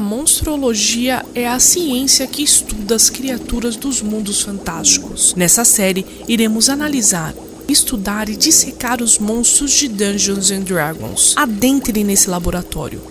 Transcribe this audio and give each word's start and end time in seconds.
A 0.00 0.02
monstrologia 0.02 1.22
é 1.34 1.46
a 1.46 1.60
ciência 1.60 2.26
que 2.26 2.42
estuda 2.42 2.94
as 2.94 3.10
criaturas 3.10 3.76
dos 3.76 4.00
mundos 4.00 4.40
fantásticos. 4.40 5.34
Nessa 5.34 5.62
série, 5.62 6.06
iremos 6.26 6.70
analisar, 6.70 7.34
estudar 7.68 8.30
e 8.30 8.34
dissecar 8.34 9.02
os 9.02 9.18
monstros 9.18 9.72
de 9.72 9.88
Dungeons 9.88 10.50
and 10.52 10.62
Dragons. 10.62 11.34
Adentre 11.36 12.02
nesse 12.02 12.30
laboratório. 12.30 13.02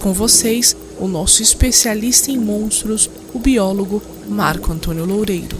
Com 0.00 0.14
vocês, 0.14 0.74
o 0.98 1.06
nosso 1.06 1.42
especialista 1.42 2.30
em 2.30 2.38
monstros, 2.38 3.10
o 3.34 3.38
biólogo 3.38 4.02
Marco 4.26 4.72
Antônio 4.72 5.04
Loureiro. 5.04 5.58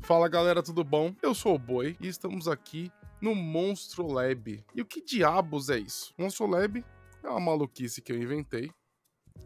Fala 0.00 0.28
galera, 0.30 0.62
tudo 0.62 0.82
bom? 0.82 1.12
Eu 1.22 1.34
sou 1.34 1.54
o 1.56 1.58
Boi 1.58 1.94
e 2.00 2.08
estamos 2.08 2.48
aqui 2.48 2.90
no 3.24 3.34
Monstro 3.34 4.06
Lab. 4.06 4.62
E 4.74 4.82
o 4.82 4.84
que 4.84 5.02
diabos 5.02 5.70
é 5.70 5.78
isso? 5.78 6.12
Monstro 6.18 6.46
Lab 6.46 6.84
é 7.22 7.28
uma 7.30 7.40
maluquice 7.40 8.02
que 8.02 8.12
eu 8.12 8.22
inventei 8.22 8.70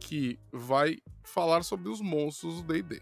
que 0.01 0.37
vai 0.53 0.99
falar 1.23 1.63
sobre 1.63 1.89
os 1.89 2.01
monstros 2.01 2.61
do 2.61 2.73
D&D. 2.73 3.01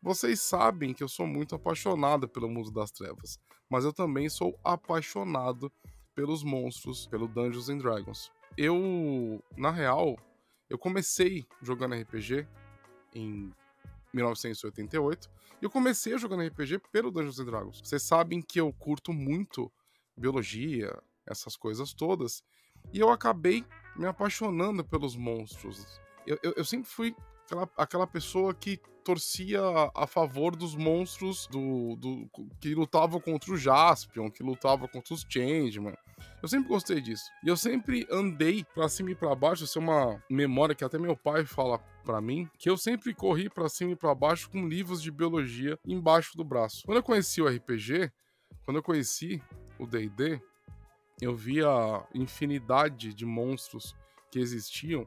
Vocês 0.00 0.40
sabem 0.40 0.94
que 0.94 1.02
eu 1.02 1.08
sou 1.08 1.26
muito 1.26 1.56
apaixonado 1.56 2.28
pelo 2.28 2.48
mundo 2.48 2.70
das 2.70 2.92
trevas, 2.92 3.40
mas 3.68 3.84
eu 3.84 3.92
também 3.92 4.28
sou 4.28 4.56
apaixonado 4.62 5.72
pelos 6.14 6.44
monstros, 6.44 7.08
pelo 7.08 7.26
Dungeons 7.26 7.68
and 7.68 7.78
Dragons. 7.78 8.30
Eu, 8.56 9.42
na 9.56 9.72
real, 9.72 10.16
eu 10.70 10.78
comecei 10.78 11.44
jogando 11.60 11.96
RPG 11.96 12.46
em 13.12 13.52
1988 14.14 15.28
e 15.60 15.64
eu 15.64 15.70
comecei 15.70 16.16
jogando 16.16 16.46
RPG 16.46 16.78
pelo 16.92 17.10
Dungeons 17.10 17.40
and 17.40 17.46
Dragons. 17.46 17.80
Vocês 17.82 18.04
sabem 18.04 18.40
que 18.40 18.60
eu 18.60 18.72
curto 18.72 19.12
muito 19.12 19.68
biologia, 20.16 20.96
essas 21.26 21.56
coisas 21.56 21.92
todas. 21.92 22.42
E 22.92 23.00
eu 23.00 23.10
acabei 23.10 23.64
me 23.96 24.06
apaixonando 24.06 24.84
pelos 24.84 25.16
monstros. 25.16 26.00
Eu, 26.26 26.38
eu, 26.42 26.54
eu 26.56 26.64
sempre 26.64 26.88
fui 26.88 27.16
aquela, 27.44 27.70
aquela 27.76 28.06
pessoa 28.06 28.54
que 28.54 28.80
torcia 29.04 29.60
a 29.94 30.04
favor 30.04 30.56
dos 30.56 30.74
monstros 30.74 31.46
do, 31.46 31.94
do 31.94 32.28
que 32.60 32.74
lutavam 32.74 33.20
contra 33.20 33.52
o 33.52 33.56
Jaspion, 33.56 34.28
que 34.28 34.42
lutavam 34.42 34.88
contra 34.88 35.14
os 35.14 35.24
Changeman. 35.28 35.94
Eu 36.42 36.48
sempre 36.48 36.68
gostei 36.68 37.00
disso. 37.00 37.30
E 37.44 37.48
eu 37.48 37.56
sempre 37.56 38.04
andei 38.10 38.64
para 38.74 38.88
cima 38.88 39.12
e 39.12 39.14
para 39.14 39.32
baixo, 39.34 39.62
isso 39.62 39.78
é 39.78 39.82
uma 39.82 40.22
memória 40.28 40.74
que 40.74 40.84
até 40.84 40.98
meu 40.98 41.16
pai 41.16 41.44
fala 41.44 41.78
para 42.04 42.20
mim, 42.20 42.48
que 42.58 42.68
eu 42.68 42.76
sempre 42.76 43.14
corri 43.14 43.48
para 43.48 43.68
cima 43.68 43.92
e 43.92 43.96
para 43.96 44.12
baixo 44.12 44.50
com 44.50 44.66
livros 44.66 45.00
de 45.00 45.12
biologia 45.12 45.78
embaixo 45.86 46.36
do 46.36 46.42
braço. 46.42 46.82
Quando 46.84 46.98
eu 46.98 47.02
conheci 47.02 47.40
o 47.40 47.48
RPG, 47.48 48.10
quando 48.64 48.78
eu 48.78 48.82
conheci 48.82 49.40
o 49.78 49.86
D&D, 49.86 50.40
eu 51.20 51.34
via 51.34 52.04
infinidade 52.14 53.14
de 53.14 53.24
monstros 53.24 53.94
que 54.30 54.38
existiam 54.38 55.06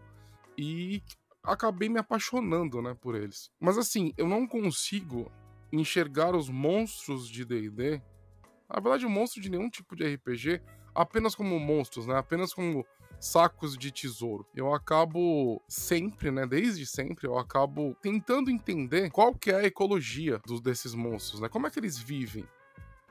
e 0.58 1.04
acabei 1.44 1.90
me 1.90 2.00
apaixonando, 2.00 2.82
né, 2.82 2.96
por 3.00 3.16
eles. 3.16 3.52
Mas 3.60 3.78
assim, 3.78 4.14
eu 4.18 4.28
não 4.28 4.48
consigo 4.48 5.32
enxergar 5.72 6.36
os 6.36 6.50
monstros 6.50 7.30
de 7.30 7.46
D&D, 7.46 8.02
na 8.70 8.80
verdade, 8.80 9.06
o 9.06 9.10
monstro 9.10 9.42
de 9.42 9.50
nenhum 9.50 9.70
tipo 9.70 9.96
de 9.96 10.16
RPG, 10.16 10.62
apenas 10.94 11.36
como 11.36 11.60
monstros, 11.60 12.06
né, 12.08 12.16
apenas 12.16 12.54
como 12.54 12.86
sacos 13.20 13.78
de 13.78 13.92
tesouro. 13.92 14.46
Eu 14.56 14.74
acabo 14.74 15.62
sempre, 15.68 16.32
né, 16.32 16.46
desde 16.46 16.86
sempre, 16.86 17.28
eu 17.28 17.38
acabo 17.38 17.96
tentando 18.02 18.50
entender 18.50 19.10
qual 19.12 19.34
que 19.34 19.52
é 19.52 19.56
a 19.56 19.66
ecologia 19.66 20.40
dos, 20.46 20.62
desses 20.62 20.94
monstros, 20.94 21.42
né? 21.42 21.50
Como 21.50 21.68
é 21.68 21.70
que 21.70 21.80
eles 21.80 21.98
vivem? 21.98 22.48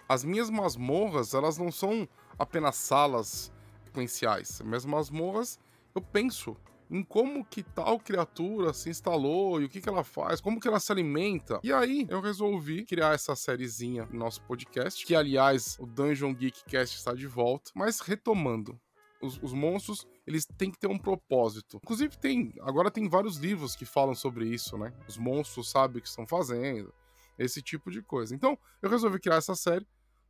As 0.08 0.24
minhas 0.24 0.48
masmorras, 0.48 1.34
elas 1.34 1.58
não 1.58 1.70
são 1.70 2.08
apenas 2.38 2.76
salas 2.76 3.52
sequenciais. 3.84 4.60
Minhas 4.62 4.86
masmorras, 4.86 5.58
eu 5.94 6.00
penso 6.00 6.56
em 6.90 7.02
como 7.02 7.44
que 7.44 7.62
tal 7.62 7.98
criatura 7.98 8.72
se 8.72 8.88
instalou 8.88 9.60
e 9.60 9.66
o 9.66 9.68
que, 9.68 9.80
que 9.80 9.88
ela 9.88 10.02
faz, 10.02 10.40
como 10.40 10.58
que 10.58 10.66
ela 10.66 10.80
se 10.80 10.90
alimenta. 10.90 11.60
E 11.62 11.72
aí 11.72 12.06
eu 12.08 12.20
resolvi 12.20 12.84
criar 12.84 13.14
essa 13.14 13.36
sériezinha 13.36 14.06
no 14.06 14.18
nosso 14.18 14.40
podcast, 14.42 15.04
que 15.04 15.14
aliás 15.14 15.76
o 15.78 15.86
Dungeon 15.86 16.34
Geek 16.34 16.64
Cast 16.64 16.96
está 16.96 17.12
de 17.12 17.26
volta, 17.26 17.70
mas 17.74 18.00
retomando. 18.00 18.80
Os, 19.20 19.36
os, 19.42 19.52
monstros, 19.52 20.06
eles 20.24 20.46
têm 20.46 20.70
que 20.70 20.78
ter 20.78 20.86
um 20.86 20.96
propósito. 20.96 21.80
Inclusive 21.82 22.16
tem, 22.16 22.54
agora 22.60 22.88
tem 22.88 23.08
vários 23.08 23.36
livros 23.36 23.74
que 23.74 23.84
falam 23.84 24.14
sobre 24.14 24.46
isso, 24.46 24.78
né? 24.78 24.92
Os 25.08 25.16
monstros 25.16 25.68
sabem 25.68 25.98
o 25.98 26.00
que 26.00 26.08
estão 26.08 26.24
fazendo, 26.24 26.94
esse 27.36 27.60
tipo 27.60 27.90
de 27.90 28.00
coisa. 28.00 28.32
Então, 28.32 28.56
eu 28.80 28.88
resolvi 28.88 29.18
criar 29.18 29.38
essa 29.38 29.56
série 29.56 29.84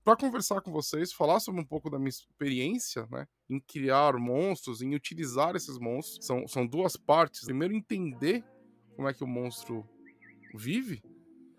para 0.09 0.17
conversar 0.17 0.63
com 0.63 0.73
vocês, 0.73 1.13
falar 1.13 1.39
sobre 1.39 1.61
um 1.61 1.65
pouco 1.67 1.91
da 1.91 1.99
minha 1.99 2.09
experiência, 2.09 3.07
né, 3.11 3.29
em 3.47 3.61
criar 3.61 4.17
monstros, 4.17 4.81
em 4.81 4.95
utilizar 4.95 5.55
esses 5.55 5.79
monstros. 5.79 6.25
São, 6.25 6.49
são 6.49 6.67
duas 6.67 6.97
partes. 6.97 7.45
Primeiro, 7.45 7.75
entender 7.75 8.43
como 8.97 9.07
é 9.07 9.13
que 9.13 9.23
o 9.23 9.27
monstro 9.27 9.87
vive 10.55 11.03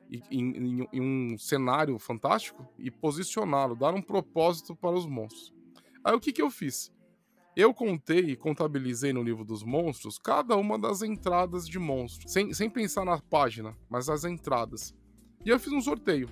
em, 0.09 0.23
em, 0.31 0.87
em 0.91 0.99
um 0.99 1.37
cenário 1.37 1.99
fantástico 1.99 2.67
e 2.79 2.89
posicioná-lo, 2.89 3.75
dar 3.75 3.93
um 3.93 4.01
propósito 4.01 4.75
para 4.75 4.95
os 4.95 5.05
monstros. 5.05 5.53
Aí 6.03 6.15
o 6.15 6.19
que, 6.19 6.33
que 6.33 6.41
eu 6.41 6.49
fiz? 6.49 6.91
Eu 7.55 7.71
contei 7.71 8.31
e 8.31 8.35
contabilizei 8.35 9.13
no 9.13 9.21
livro 9.21 9.45
dos 9.45 9.61
monstros 9.61 10.17
cada 10.17 10.55
uma 10.57 10.79
das 10.79 11.03
entradas 11.03 11.67
de 11.67 11.77
monstros, 11.77 12.33
sem, 12.33 12.51
sem 12.51 12.67
pensar 12.67 13.05
na 13.05 13.21
página, 13.21 13.77
mas 13.87 14.09
as 14.09 14.23
entradas. 14.23 14.91
E 15.45 15.49
eu 15.49 15.59
fiz 15.59 15.71
um 15.71 15.81
sorteio. 15.81 16.27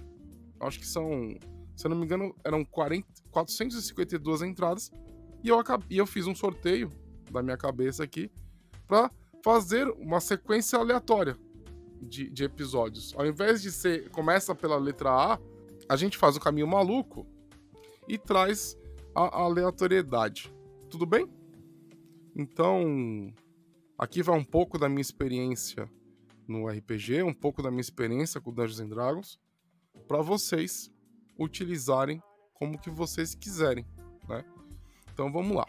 Acho 0.60 0.80
que 0.80 0.88
são 0.88 1.38
se 1.78 1.86
eu 1.86 1.90
não 1.90 1.98
me 1.98 2.06
engano, 2.06 2.36
eram 2.44 2.66
40, 2.66 3.08
452 3.30 4.42
entradas. 4.42 4.92
E 5.44 5.48
eu, 5.48 5.60
acabei, 5.60 6.02
eu 6.02 6.08
fiz 6.08 6.26
um 6.26 6.34
sorteio 6.34 6.92
da 7.32 7.44
minha 7.44 7.56
cabeça 7.56 8.04
aqui 8.04 8.32
para 8.88 9.12
fazer 9.44 9.88
uma 9.90 10.20
sequência 10.20 10.80
aleatória 10.80 11.38
de, 12.02 12.32
de, 12.32 12.44
episódios. 12.44 13.14
Ao 13.16 13.28
invés 13.28 13.62
de 13.62 13.72
ser 13.72 14.10
começa 14.10 14.56
pela 14.56 14.76
letra 14.78 15.12
A, 15.12 15.40
a 15.88 15.96
gente 15.96 16.18
faz 16.18 16.36
o 16.36 16.40
caminho 16.40 16.66
maluco 16.66 17.28
e 18.08 18.18
traz 18.18 18.76
a 19.14 19.44
aleatoriedade. 19.44 20.52
Tudo 20.90 21.06
bem? 21.06 21.30
Então, 22.36 23.32
aqui 24.00 24.24
vai 24.24 24.36
um 24.36 24.44
pouco 24.44 24.80
da 24.80 24.90
minha 24.90 25.02
experiência 25.02 25.88
no 26.48 26.68
RPG, 26.68 27.22
um 27.22 27.34
pouco 27.34 27.62
da 27.62 27.70
minha 27.70 27.82
experiência 27.82 28.42
com 28.42 28.52
Dungeons 28.52 28.80
and 28.80 28.90
Dragons, 28.90 29.40
para 30.08 30.22
vocês 30.24 30.90
utilizarem 31.40 32.22
como 32.54 32.80
que 32.80 32.90
vocês 32.90 33.36
quiserem, 33.36 33.86
né? 34.28 34.44
Então 35.14 35.32
vamos 35.32 35.56
lá. 35.56 35.66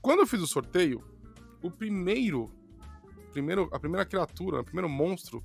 Quando 0.00 0.20
eu 0.20 0.26
fiz 0.26 0.40
o 0.42 0.46
sorteio, 0.46 1.02
o 1.62 1.70
primeiro, 1.70 2.50
primeiro 3.32 3.68
a 3.72 3.80
primeira 3.80 4.04
criatura, 4.04 4.60
o 4.60 4.64
primeiro 4.64 4.88
monstro 4.88 5.42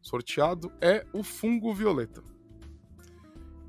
sorteado 0.00 0.72
é 0.80 1.04
o 1.12 1.22
fungo 1.22 1.74
violeta. 1.74 2.22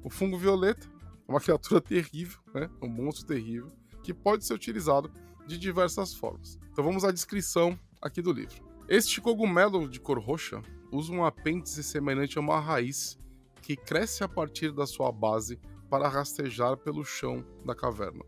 O 0.04 0.10
fungo 0.10 0.38
violeta 0.38 0.88
é 1.28 1.32
uma 1.32 1.40
criatura 1.40 1.82
terrível, 1.82 2.40
né? 2.54 2.70
Um 2.82 2.88
monstro 2.88 3.26
terrível 3.26 3.72
que 4.04 4.14
pode 4.14 4.46
ser 4.46 4.54
utilizado 4.54 5.12
de 5.48 5.58
diversas 5.58 6.14
formas. 6.14 6.60
Então 6.72 6.84
vamos 6.84 7.04
à 7.04 7.12
descrição 7.12 7.78
aqui 8.02 8.22
do 8.22 8.32
livro. 8.32 8.69
Este 8.92 9.22
cogumelo 9.22 9.88
de 9.88 10.00
cor 10.00 10.18
roxa 10.18 10.64
usa 10.92 11.14
um 11.14 11.24
apêndice 11.24 11.84
semelhante 11.84 12.40
a 12.40 12.42
uma 12.42 12.60
raiz 12.60 13.20
que 13.62 13.76
cresce 13.76 14.24
a 14.24 14.28
partir 14.28 14.72
da 14.72 14.88
sua 14.88 15.12
base 15.12 15.60
para 15.92 16.08
rastejar 16.08 16.76
pelo 16.76 17.06
chão 17.06 17.46
da 17.64 17.76
caverna. 17.76 18.26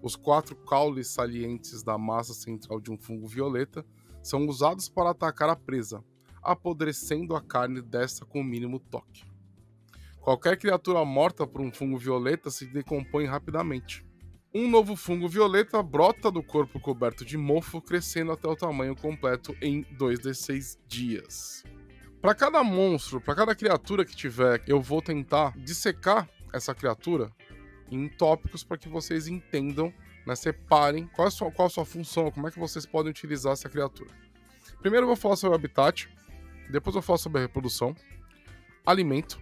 Os 0.00 0.14
quatro 0.14 0.54
caules 0.54 1.08
salientes 1.08 1.82
da 1.82 1.98
massa 1.98 2.32
central 2.32 2.80
de 2.80 2.92
um 2.92 2.96
fungo 2.96 3.26
violeta 3.26 3.84
são 4.22 4.46
usados 4.46 4.88
para 4.88 5.10
atacar 5.10 5.50
a 5.50 5.56
presa, 5.56 6.04
apodrecendo 6.40 7.34
a 7.34 7.42
carne 7.42 7.82
desta 7.82 8.24
com 8.24 8.42
o 8.42 8.44
mínimo 8.44 8.78
toque. 8.78 9.24
Qualquer 10.20 10.56
criatura 10.56 11.04
morta 11.04 11.48
por 11.48 11.60
um 11.60 11.72
fungo 11.72 11.98
violeta 11.98 12.48
se 12.48 12.64
decompõe 12.64 13.24
rapidamente. 13.24 14.06
Um 14.52 14.68
novo 14.68 14.96
fungo 14.96 15.28
violeta 15.28 15.80
brota 15.80 16.28
do 16.28 16.42
corpo 16.42 16.80
coberto 16.80 17.24
de 17.24 17.38
mofo, 17.38 17.80
crescendo 17.80 18.32
até 18.32 18.48
o 18.48 18.56
tamanho 18.56 18.96
completo 18.96 19.56
em 19.62 19.84
2d6 19.96 20.76
dias. 20.88 21.62
Para 22.20 22.34
cada 22.34 22.64
monstro, 22.64 23.20
para 23.20 23.36
cada 23.36 23.54
criatura 23.54 24.04
que 24.04 24.14
tiver, 24.14 24.60
eu 24.66 24.80
vou 24.80 25.00
tentar 25.00 25.56
dissecar 25.56 26.28
essa 26.52 26.74
criatura 26.74 27.30
em 27.92 28.08
tópicos 28.08 28.64
para 28.64 28.76
que 28.76 28.88
vocês 28.88 29.28
entendam, 29.28 29.94
né, 30.26 30.34
separem 30.34 31.06
qual 31.06 31.28
é 31.28 31.30
sua, 31.30 31.52
qual 31.52 31.66
a 31.66 31.70
sua 31.70 31.84
função, 31.84 32.28
como 32.32 32.48
é 32.48 32.50
que 32.50 32.58
vocês 32.58 32.84
podem 32.84 33.10
utilizar 33.10 33.52
essa 33.52 33.68
criatura. 33.68 34.10
Primeiro 34.80 35.04
eu 35.04 35.08
vou 35.08 35.16
falar 35.16 35.36
sobre 35.36 35.54
o 35.54 35.58
habitat, 35.58 36.08
depois 36.68 36.96
eu 36.96 37.02
falo 37.02 37.18
sobre 37.18 37.38
a 37.38 37.42
reprodução, 37.42 37.94
alimento, 38.84 39.40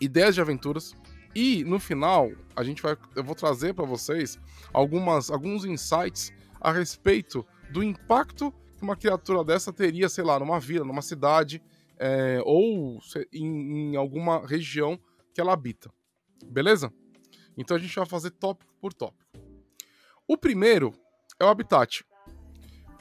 ideias 0.00 0.36
de 0.36 0.40
aventuras, 0.40 0.94
e 1.34 1.64
no 1.64 1.78
final, 1.80 2.30
a 2.54 2.62
gente 2.62 2.80
vai, 2.80 2.96
eu 3.16 3.24
vou 3.24 3.34
trazer 3.34 3.74
para 3.74 3.84
vocês 3.84 4.38
algumas, 4.72 5.30
alguns 5.30 5.64
insights 5.64 6.32
a 6.60 6.70
respeito 6.70 7.44
do 7.70 7.82
impacto 7.82 8.52
que 8.76 8.82
uma 8.82 8.96
criatura 8.96 9.44
dessa 9.44 9.72
teria, 9.72 10.08
sei 10.08 10.24
lá, 10.24 10.38
numa 10.38 10.60
vila, 10.60 10.84
numa 10.84 11.02
cidade, 11.02 11.62
é, 11.98 12.40
ou 12.44 12.98
em, 13.32 13.92
em 13.92 13.96
alguma 13.96 14.46
região 14.46 14.98
que 15.32 15.40
ela 15.40 15.52
habita. 15.52 15.90
Beleza? 16.44 16.92
Então 17.56 17.76
a 17.76 17.80
gente 17.80 17.94
vai 17.94 18.06
fazer 18.06 18.30
tópico 18.30 18.72
por 18.80 18.92
tópico. 18.92 19.24
O 20.26 20.36
primeiro 20.36 20.92
é 21.38 21.44
o 21.44 21.48
habitat. 21.48 22.04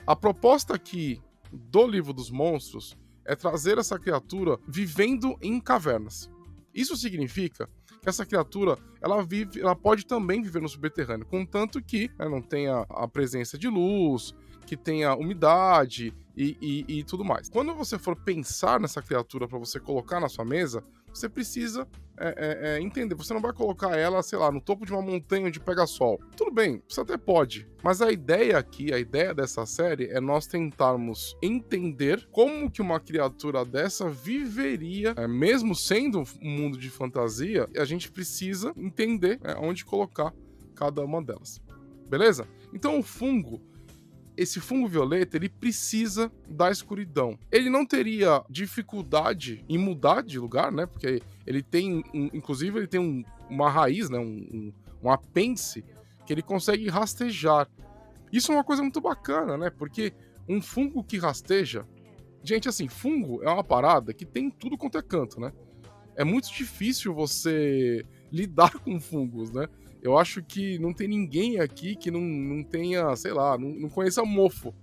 A 0.05 0.15
proposta 0.15 0.75
aqui 0.75 1.21
do 1.51 1.87
livro 1.87 2.13
dos 2.13 2.29
monstros 2.29 2.97
é 3.25 3.35
trazer 3.35 3.77
essa 3.77 3.97
criatura 3.97 4.59
vivendo 4.67 5.37
em 5.41 5.59
cavernas. 5.61 6.29
Isso 6.73 6.97
significa 6.97 7.69
essa 8.09 8.25
criatura 8.25 8.77
ela 9.01 9.21
vive, 9.23 9.61
ela 9.61 9.75
pode 9.75 10.05
também 10.05 10.41
viver 10.41 10.61
no 10.61 10.69
subterrâneo, 10.69 11.25
contanto 11.25 11.81
que 11.81 12.09
né, 12.17 12.27
não 12.27 12.41
tenha 12.41 12.85
a 12.89 13.07
presença 13.07 13.57
de 13.57 13.67
luz, 13.67 14.33
que 14.65 14.77
tenha 14.77 15.15
umidade 15.15 16.13
e, 16.35 16.57
e, 16.61 16.99
e 16.99 17.03
tudo 17.03 17.23
mais. 17.23 17.49
Quando 17.49 17.73
você 17.75 17.99
for 17.99 18.15
pensar 18.15 18.79
nessa 18.79 19.01
criatura 19.01 19.47
para 19.47 19.59
você 19.59 19.79
colocar 19.79 20.19
na 20.19 20.29
sua 20.29 20.45
mesa, 20.45 20.83
você 21.13 21.29
precisa 21.29 21.87
é, 22.17 22.27
é, 22.27 22.69
é, 22.75 22.81
entender. 22.81 23.15
Você 23.15 23.33
não 23.33 23.41
vai 23.41 23.53
colocar 23.53 23.97
ela, 23.97 24.21
sei 24.21 24.37
lá, 24.37 24.51
no 24.51 24.61
topo 24.61 24.85
de 24.85 24.91
uma 24.91 25.01
montanha 25.01 25.47
onde 25.47 25.59
pega 25.59 25.87
sol. 25.87 26.19
Tudo 26.37 26.51
bem, 26.51 26.81
você 26.87 27.01
até 27.01 27.17
pode. 27.17 27.67
Mas 27.83 28.01
a 28.01 28.11
ideia 28.11 28.57
aqui, 28.57 28.93
a 28.93 28.99
ideia 28.99 29.33
dessa 29.33 29.65
série 29.65 30.05
é 30.05 30.21
nós 30.21 30.45
tentarmos 30.45 31.35
entender 31.41 32.27
como 32.31 32.69
que 32.69 32.81
uma 32.81 32.99
criatura 32.99 33.65
dessa 33.65 34.09
viveria, 34.09 35.13
é, 35.17 35.27
mesmo 35.27 35.75
sendo 35.75 36.23
um 36.41 36.49
mundo 36.49 36.77
de 36.77 36.89
fantasia, 36.89 37.67
a 37.75 37.85
gente 37.85 38.11
precisa 38.11 38.73
entender 38.77 39.39
é, 39.43 39.55
onde 39.55 39.83
colocar 39.83 40.33
cada 40.75 41.03
uma 41.03 41.21
delas. 41.21 41.61
Beleza? 42.07 42.47
Então 42.71 42.99
o 42.99 43.03
fungo 43.03 43.59
esse 44.35 44.59
fungo 44.59 44.87
violeta 44.87 45.37
ele 45.37 45.49
precisa 45.49 46.31
da 46.49 46.71
escuridão. 46.71 47.37
Ele 47.51 47.69
não 47.69 47.85
teria 47.85 48.43
dificuldade 48.49 49.63
em 49.69 49.77
mudar 49.77 50.21
de 50.21 50.39
lugar, 50.39 50.71
né? 50.71 50.85
Porque 50.85 51.21
ele 51.45 51.61
tem, 51.61 52.03
um, 52.13 52.29
inclusive, 52.33 52.77
ele 52.77 52.87
tem 52.87 52.99
um, 52.99 53.23
uma 53.49 53.69
raiz, 53.69 54.09
né? 54.09 54.17
Um, 54.17 54.47
um, 54.51 54.73
um 55.03 55.11
apêndice 55.11 55.83
que 56.25 56.33
ele 56.33 56.41
consegue 56.41 56.89
rastejar. 56.89 57.69
Isso 58.31 58.51
é 58.51 58.55
uma 58.55 58.63
coisa 58.63 58.81
muito 58.81 58.99
bacana, 58.99 59.57
né? 59.57 59.69
Porque 59.69 60.13
um 60.47 60.61
fungo 60.61 61.03
que 61.03 61.17
rasteja, 61.17 61.87
gente, 62.43 62.67
assim, 62.67 62.87
fungo 62.87 63.43
é 63.43 63.49
uma 63.49 63.63
parada 63.63 64.13
que 64.13 64.25
tem 64.25 64.49
tudo 64.49 64.77
quanto 64.77 64.97
é 64.97 65.01
canto, 65.01 65.39
né? 65.39 65.51
É 66.15 66.23
muito 66.23 66.51
difícil 66.51 67.13
você 67.13 68.05
lidar 68.31 68.71
com 68.79 68.99
fungos, 68.99 69.51
né? 69.51 69.67
Eu 70.03 70.17
acho 70.17 70.43
que 70.43 70.77
não 70.79 70.93
tem 70.93 71.07
ninguém 71.07 71.61
aqui 71.61 71.95
que 71.95 72.11
não, 72.11 72.19
não 72.19 72.61
tenha, 72.61 73.15
sei 73.15 73.31
lá, 73.31 73.57
não, 73.57 73.69
não 73.69 73.89
conheça 73.89 74.23
mofo. 74.25 74.75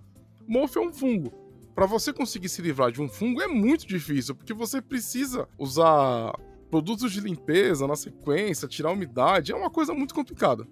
Mofo 0.48 0.78
é 0.78 0.82
um 0.82 0.92
fungo. 0.92 1.30
Para 1.74 1.84
você 1.84 2.10
conseguir 2.10 2.48
se 2.48 2.62
livrar 2.62 2.90
de 2.90 3.02
um 3.02 3.08
fungo 3.08 3.42
é 3.42 3.46
muito 3.46 3.86
difícil, 3.86 4.34
porque 4.34 4.54
você 4.54 4.80
precisa 4.80 5.46
usar 5.58 6.32
produtos 6.70 7.12
de 7.12 7.20
limpeza 7.20 7.86
na 7.86 7.96
sequência, 7.96 8.66
tirar 8.66 8.92
umidade, 8.92 9.52
é 9.52 9.54
uma 9.54 9.70
coisa 9.70 9.92
muito 9.92 10.14
complicada. 10.14 10.66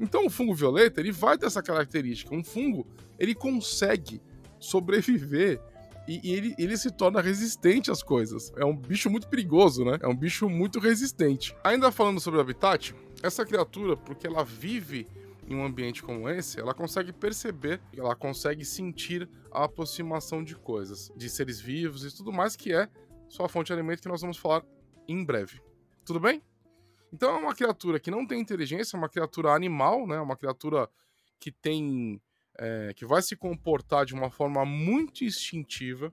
Então 0.00 0.24
o 0.24 0.30
fungo 0.30 0.54
violeta, 0.54 0.98
ele 1.00 1.12
vai 1.12 1.36
ter 1.36 1.44
essa 1.44 1.62
característica. 1.62 2.34
Um 2.34 2.42
fungo, 2.42 2.86
ele 3.18 3.34
consegue 3.34 4.22
sobreviver 4.58 5.60
e, 6.08 6.20
e 6.22 6.32
ele, 6.32 6.54
ele 6.58 6.76
se 6.76 6.90
torna 6.90 7.20
resistente 7.20 7.90
às 7.90 8.02
coisas. 8.02 8.52
É 8.56 8.64
um 8.64 8.74
bicho 8.74 9.10
muito 9.10 9.28
perigoso, 9.28 9.84
né? 9.84 9.98
É 10.00 10.08
um 10.08 10.16
bicho 10.16 10.48
muito 10.48 10.78
resistente. 10.78 11.54
Ainda 11.64 11.90
falando 11.90 12.20
sobre 12.20 12.38
o 12.38 12.40
habitat, 12.40 12.94
essa 13.22 13.44
criatura, 13.44 13.96
porque 13.96 14.26
ela 14.26 14.44
vive 14.44 15.06
em 15.48 15.54
um 15.54 15.64
ambiente 15.64 16.02
como 16.02 16.28
esse, 16.28 16.58
ela 16.58 16.74
consegue 16.74 17.12
perceber, 17.12 17.80
ela 17.96 18.16
consegue 18.16 18.64
sentir 18.64 19.28
a 19.52 19.64
aproximação 19.64 20.42
de 20.42 20.56
coisas, 20.56 21.10
de 21.16 21.30
seres 21.30 21.60
vivos 21.60 22.04
e 22.04 22.14
tudo 22.14 22.32
mais, 22.32 22.56
que 22.56 22.72
é 22.72 22.88
sua 23.28 23.48
fonte 23.48 23.68
de 23.68 23.72
alimento 23.72 24.02
que 24.02 24.08
nós 24.08 24.20
vamos 24.20 24.36
falar 24.36 24.64
em 25.08 25.24
breve. 25.24 25.60
Tudo 26.04 26.20
bem? 26.20 26.42
Então 27.12 27.36
é 27.36 27.38
uma 27.38 27.54
criatura 27.54 28.00
que 28.00 28.10
não 28.10 28.26
tem 28.26 28.40
inteligência, 28.40 28.96
é 28.96 28.98
uma 28.98 29.08
criatura 29.08 29.52
animal, 29.52 30.06
né? 30.06 30.20
Uma 30.20 30.36
criatura 30.36 30.88
que 31.38 31.50
tem. 31.50 32.20
É, 32.58 32.94
que 32.94 33.04
vai 33.04 33.20
se 33.20 33.36
comportar 33.36 34.06
de 34.06 34.14
uma 34.14 34.30
forma 34.30 34.64
muito 34.64 35.24
instintiva. 35.24 36.12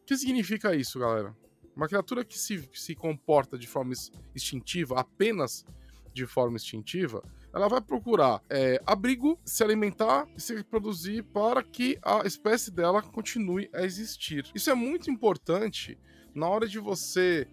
O 0.00 0.04
que 0.06 0.16
significa 0.16 0.74
isso, 0.74 0.98
galera? 0.98 1.36
Uma 1.76 1.86
criatura 1.86 2.24
que 2.24 2.38
se, 2.38 2.68
se 2.72 2.94
comporta 2.94 3.58
de 3.58 3.66
forma 3.66 3.92
instintiva 4.34 4.98
apenas 4.98 5.64
de 6.12 6.26
forma 6.26 6.56
instintiva, 6.56 7.22
ela 7.52 7.68
vai 7.68 7.80
procurar 7.80 8.42
é, 8.48 8.80
abrigo, 8.86 9.38
se 9.44 9.62
alimentar 9.62 10.26
e 10.36 10.40
se 10.40 10.54
reproduzir 10.54 11.22
para 11.24 11.62
que 11.62 11.98
a 12.02 12.26
espécie 12.26 12.70
dela 12.70 13.02
continue 13.02 13.68
a 13.74 13.82
existir. 13.82 14.50
Isso 14.54 14.70
é 14.70 14.74
muito 14.74 15.10
importante 15.10 15.98
na 16.34 16.48
hora 16.48 16.66
de 16.66 16.78
você 16.78 17.46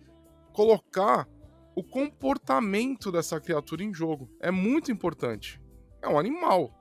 colocar 0.53 1.27
o 1.75 1.83
comportamento 1.83 3.11
dessa 3.11 3.39
criatura 3.39 3.83
em 3.83 3.93
jogo. 3.93 4.29
É 4.39 4.51
muito 4.51 4.91
importante. 4.91 5.61
É 6.01 6.07
um 6.07 6.17
animal. 6.17 6.73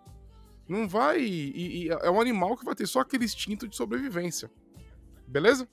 Não 0.68 0.88
vai. 0.88 1.20
E, 1.20 1.86
e 1.86 1.88
é 1.88 2.10
um 2.10 2.20
animal 2.20 2.56
que 2.56 2.64
vai 2.64 2.74
ter 2.74 2.86
só 2.86 3.00
aquele 3.00 3.24
instinto 3.24 3.66
de 3.66 3.76
sobrevivência. 3.76 4.50
Beleza? 5.26 5.68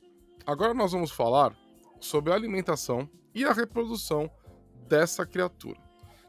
Agora 0.46 0.74
nós 0.74 0.92
vamos 0.92 1.12
falar 1.12 1.56
sobre 2.00 2.32
a 2.32 2.36
alimentação 2.36 3.10
e 3.34 3.44
a 3.44 3.52
reprodução 3.52 4.30
dessa 4.88 5.26
criatura. 5.26 5.85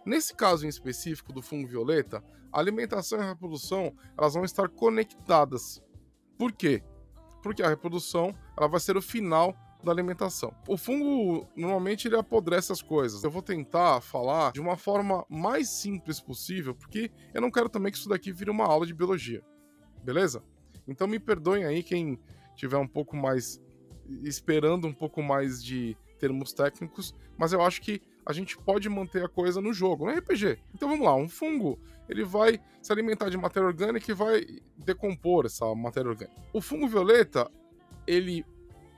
Nesse 0.06 0.32
caso 0.34 0.64
em 0.64 0.68
específico 0.68 1.32
do 1.32 1.42
fungo 1.42 1.66
violeta, 1.66 2.22
a 2.52 2.60
alimentação 2.60 3.18
e 3.18 3.22
a 3.22 3.28
reprodução 3.28 3.92
elas 4.16 4.34
vão 4.34 4.44
estar 4.44 4.68
conectadas. 4.68 5.82
Por 6.38 6.52
quê? 6.52 6.84
Porque 7.42 7.60
a 7.60 7.68
reprodução 7.68 8.32
ela 8.56 8.68
vai 8.68 8.78
ser 8.78 8.96
o 8.96 9.02
final 9.02 9.52
da 9.82 9.90
alimentação. 9.90 10.54
O 10.68 10.76
fungo 10.76 11.48
normalmente 11.56 12.06
ele 12.06 12.16
apodrece 12.16 12.70
as 12.70 12.80
coisas. 12.80 13.24
Eu 13.24 13.30
vou 13.32 13.42
tentar 13.42 14.00
falar 14.00 14.52
de 14.52 14.60
uma 14.60 14.76
forma 14.76 15.26
mais 15.28 15.68
simples 15.68 16.20
possível, 16.20 16.72
porque 16.72 17.10
eu 17.34 17.40
não 17.40 17.50
quero 17.50 17.68
também 17.68 17.90
que 17.90 17.98
isso 17.98 18.08
daqui 18.08 18.32
vire 18.32 18.50
uma 18.50 18.64
aula 18.64 18.86
de 18.86 18.94
biologia. 18.94 19.42
Beleza? 20.04 20.40
Então 20.86 21.08
me 21.08 21.18
perdoem 21.18 21.64
aí 21.64 21.82
quem 21.82 22.18
tiver 22.54 22.78
um 22.78 22.86
pouco 22.86 23.16
mais 23.16 23.60
esperando 24.22 24.86
um 24.86 24.94
pouco 24.94 25.20
mais 25.20 25.62
de 25.62 25.96
termos 26.16 26.52
técnicos, 26.52 27.12
mas 27.36 27.52
eu 27.52 27.60
acho 27.60 27.82
que 27.82 28.00
a 28.26 28.32
gente 28.32 28.58
pode 28.58 28.88
manter 28.88 29.24
a 29.24 29.28
coisa 29.28 29.60
no 29.60 29.72
jogo, 29.72 30.04
no 30.04 30.18
RPG. 30.18 30.58
Então 30.74 30.88
vamos 30.88 31.06
lá, 31.06 31.14
um 31.14 31.28
fungo, 31.28 31.78
ele 32.08 32.24
vai 32.24 32.60
se 32.82 32.92
alimentar 32.92 33.30
de 33.30 33.36
matéria 33.36 33.68
orgânica 33.68 34.10
e 34.10 34.14
vai 34.14 34.44
decompor 34.76 35.46
essa 35.46 35.72
matéria 35.74 36.10
orgânica. 36.10 36.36
O 36.52 36.60
fungo 36.60 36.88
violeta, 36.88 37.50
ele 38.06 38.44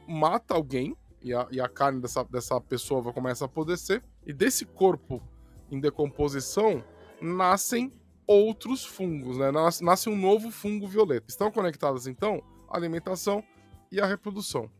mata 0.06 0.54
alguém 0.54 0.96
e 1.22 1.34
a, 1.34 1.46
e 1.50 1.60
a 1.60 1.68
carne 1.68 2.00
dessa, 2.00 2.24
dessa 2.24 2.60
pessoa 2.60 3.02
vai 3.02 3.12
começar 3.12 3.44
a 3.44 3.46
apodrecer, 3.46 4.02
e 4.26 4.32
desse 4.32 4.64
corpo 4.64 5.22
em 5.70 5.80
decomposição 5.80 6.82
nascem 7.20 7.92
outros 8.26 8.84
fungos, 8.84 9.38
né? 9.38 9.50
Nasce, 9.50 9.82
nasce 9.82 10.08
um 10.08 10.16
novo 10.16 10.50
fungo 10.50 10.86
violeta. 10.86 11.26
Estão 11.28 11.50
conectadas 11.50 12.06
então 12.06 12.42
a 12.68 12.76
alimentação 12.76 13.42
e 13.90 14.00
a 14.00 14.06
reprodução. 14.06 14.70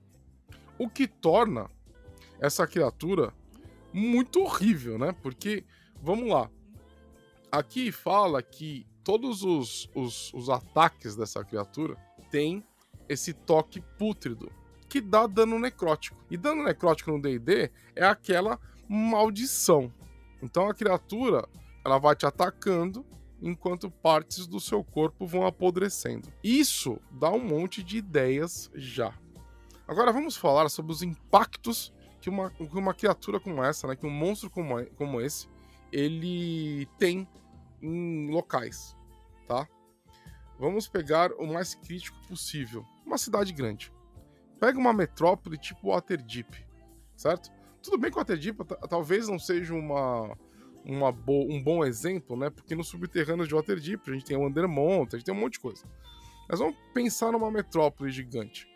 O 0.78 0.88
que 0.88 1.06
torna 1.08 1.68
essa 2.40 2.66
criatura 2.66 3.32
muito 3.98 4.40
horrível, 4.40 4.98
né? 4.98 5.14
Porque, 5.22 5.64
vamos 6.02 6.28
lá. 6.28 6.50
Aqui 7.50 7.90
fala 7.90 8.42
que 8.42 8.86
todos 9.02 9.42
os, 9.42 9.90
os, 9.94 10.32
os 10.34 10.50
ataques 10.50 11.16
dessa 11.16 11.44
criatura 11.44 11.96
têm 12.30 12.64
esse 13.08 13.32
toque 13.32 13.80
pútrido, 13.98 14.52
que 14.88 15.00
dá 15.00 15.26
dano 15.26 15.58
necrótico. 15.58 16.22
E 16.30 16.36
dano 16.36 16.62
necrótico 16.62 17.10
no 17.10 17.20
DD 17.20 17.70
é 17.96 18.04
aquela 18.04 18.60
maldição. 18.88 19.92
Então 20.42 20.68
a 20.68 20.74
criatura 20.74 21.48
ela 21.84 21.98
vai 21.98 22.14
te 22.14 22.26
atacando 22.26 23.04
enquanto 23.40 23.90
partes 23.90 24.46
do 24.46 24.60
seu 24.60 24.82
corpo 24.84 25.26
vão 25.26 25.46
apodrecendo. 25.46 26.28
Isso 26.42 27.00
dá 27.10 27.30
um 27.30 27.42
monte 27.42 27.82
de 27.82 27.98
ideias 27.98 28.70
já. 28.74 29.14
Agora 29.86 30.12
vamos 30.12 30.36
falar 30.36 30.68
sobre 30.68 30.92
os 30.92 31.02
impactos 31.02 31.92
que 32.20 32.28
uma, 32.28 32.50
que 32.50 32.78
uma 32.78 32.94
criatura 32.94 33.38
como 33.40 33.62
essa, 33.62 33.86
né, 33.86 33.96
que 33.96 34.06
um 34.06 34.10
monstro 34.10 34.50
como, 34.50 34.84
como 34.96 35.20
esse, 35.20 35.48
ele 35.92 36.86
tem 36.98 37.26
em 37.80 38.30
locais, 38.30 38.96
tá? 39.46 39.68
Vamos 40.58 40.88
pegar 40.88 41.32
o 41.32 41.46
mais 41.46 41.74
crítico 41.74 42.16
possível, 42.26 42.84
uma 43.06 43.16
cidade 43.16 43.52
grande. 43.52 43.92
Pega 44.58 44.78
uma 44.78 44.92
metrópole 44.92 45.56
tipo 45.56 45.90
Waterdeep, 45.90 46.66
certo? 47.16 47.50
Tudo 47.80 47.96
bem 47.96 48.10
que 48.10 48.18
Waterdeep 48.18 48.58
talvez 48.88 49.28
não 49.28 49.38
seja 49.38 49.72
uma, 49.72 50.36
uma 50.84 51.12
bo 51.12 51.46
um 51.48 51.62
bom 51.62 51.84
exemplo, 51.84 52.36
né? 52.36 52.50
Porque 52.50 52.74
nos 52.74 52.88
subterrâneos 52.88 53.46
de 53.46 53.54
Waterdeep 53.54 54.10
a 54.10 54.12
gente 54.14 54.24
tem 54.24 54.36
o 54.36 54.44
Undermont, 54.44 55.14
a 55.14 55.18
gente 55.18 55.26
tem 55.26 55.34
um 55.34 55.38
monte 55.38 55.54
de 55.54 55.60
coisa. 55.60 55.84
Mas 56.48 56.58
vamos 56.58 56.76
pensar 56.92 57.30
numa 57.30 57.50
metrópole 57.50 58.10
gigante. 58.10 58.66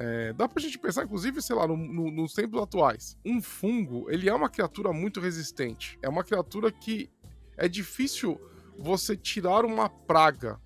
É, 0.00 0.32
dá 0.32 0.48
pra 0.48 0.62
gente 0.62 0.78
pensar, 0.78 1.04
inclusive, 1.04 1.42
sei 1.42 1.56
lá, 1.56 1.66
no, 1.66 1.76
no, 1.76 2.08
nos 2.08 2.32
tempos 2.32 2.62
atuais. 2.62 3.18
Um 3.24 3.42
fungo, 3.42 4.08
ele 4.08 4.28
é 4.28 4.32
uma 4.32 4.48
criatura 4.48 4.92
muito 4.92 5.18
resistente. 5.18 5.98
É 6.00 6.08
uma 6.08 6.22
criatura 6.22 6.70
que 6.70 7.10
é 7.56 7.66
difícil 7.66 8.40
você 8.78 9.16
tirar 9.16 9.64
uma 9.64 9.88
praga. 9.88 10.60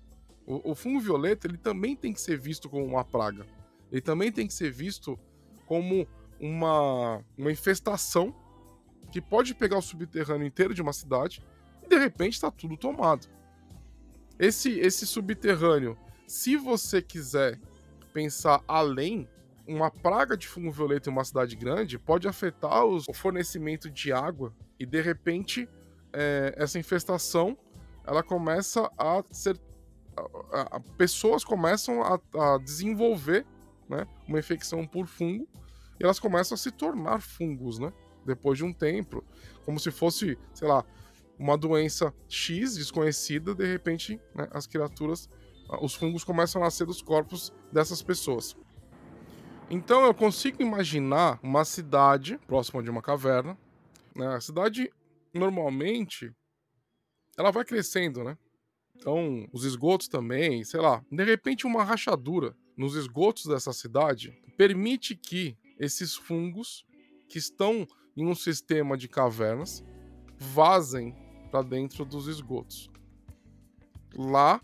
O, 0.45 0.71
o 0.71 0.75
fungo 0.75 0.99
violeta, 0.99 1.47
ele 1.47 1.57
também 1.57 1.95
tem 1.95 2.13
que 2.13 2.21
ser 2.21 2.37
visto 2.37 2.69
como 2.69 2.85
uma 2.85 3.03
praga. 3.03 3.43
Ele 3.91 4.01
também 4.01 4.31
tem 4.31 4.45
que 4.45 4.53
ser 4.53 4.71
visto 4.71 5.19
como 5.65 6.07
uma, 6.39 7.25
uma 7.35 7.51
infestação 7.51 8.35
que 9.11 9.19
pode 9.19 9.55
pegar 9.55 9.79
o 9.79 9.81
subterrâneo 9.81 10.45
inteiro 10.45 10.75
de 10.75 10.81
uma 10.81 10.93
cidade 10.93 11.43
e 11.81 11.87
de 11.87 11.97
repente 11.97 12.33
está 12.33 12.51
tudo 12.51 12.77
tomado. 12.77 13.27
Esse, 14.37 14.79
esse 14.79 15.07
subterrâneo, 15.07 15.97
se 16.27 16.55
você 16.55 17.01
quiser 17.01 17.59
pensar 18.13 18.63
além, 18.67 19.27
uma 19.67 19.89
praga 19.89 20.37
de 20.37 20.47
fungo 20.47 20.71
violeta 20.71 21.09
em 21.09 21.13
uma 21.13 21.23
cidade 21.23 21.55
grande 21.55 21.97
pode 21.97 22.27
afetar 22.27 22.85
os, 22.85 23.05
o 23.07 23.13
fornecimento 23.13 23.89
de 23.89 24.11
água 24.11 24.53
e 24.79 24.85
de 24.85 25.01
repente 25.01 25.69
é, 26.11 26.53
essa 26.57 26.77
infestação 26.77 27.57
ela 28.05 28.21
começa 28.21 28.91
a 28.97 29.23
ser 29.31 29.59
a, 30.51 30.77
a, 30.77 30.79
pessoas 30.97 31.43
começam 31.43 32.03
a, 32.03 32.19
a 32.35 32.57
desenvolver 32.57 33.45
né, 33.89 34.05
uma 34.27 34.39
infecção 34.39 34.85
por 34.85 35.07
fungo 35.07 35.47
e 35.99 36.03
elas 36.03 36.19
começam 36.19 36.55
a 36.55 36.57
se 36.57 36.71
tornar 36.71 37.21
fungos, 37.21 37.79
né? 37.79 37.91
Depois 38.25 38.57
de 38.57 38.63
um 38.63 38.73
tempo, 38.73 39.23
como 39.65 39.79
se 39.79 39.91
fosse, 39.91 40.37
sei 40.53 40.67
lá, 40.67 40.85
uma 41.37 41.57
doença 41.57 42.13
X 42.27 42.75
desconhecida, 42.75 43.53
de 43.53 43.65
repente, 43.65 44.19
né, 44.33 44.47
as 44.51 44.65
criaturas, 44.65 45.29
os 45.81 45.93
fungos 45.93 46.23
começam 46.23 46.61
a 46.61 46.65
nascer 46.65 46.85
dos 46.85 47.01
corpos 47.01 47.51
dessas 47.71 48.01
pessoas. 48.01 48.55
Então 49.69 50.05
eu 50.05 50.13
consigo 50.13 50.61
imaginar 50.61 51.39
uma 51.41 51.65
cidade 51.65 52.37
próxima 52.45 52.83
de 52.83 52.89
uma 52.89 53.01
caverna. 53.01 53.57
Né? 54.15 54.27
A 54.27 54.41
cidade 54.41 54.91
normalmente 55.33 56.31
ela 57.37 57.51
vai 57.51 57.65
crescendo, 57.65 58.23
né? 58.23 58.37
Então, 58.95 59.47
os 59.51 59.65
esgotos 59.65 60.07
também, 60.07 60.63
sei 60.63 60.79
lá, 60.79 61.03
de 61.11 61.23
repente 61.23 61.65
uma 61.65 61.83
rachadura 61.83 62.55
nos 62.77 62.95
esgotos 62.95 63.45
dessa 63.45 63.73
cidade 63.73 64.31
permite 64.55 65.15
que 65.15 65.57
esses 65.79 66.15
fungos 66.15 66.85
que 67.27 67.37
estão 67.37 67.87
em 68.15 68.25
um 68.25 68.35
sistema 68.35 68.95
de 68.95 69.07
cavernas 69.07 69.83
vazem 70.37 71.15
para 71.49 71.63
dentro 71.63 72.05
dos 72.05 72.27
esgotos. 72.27 72.89
Lá, 74.15 74.61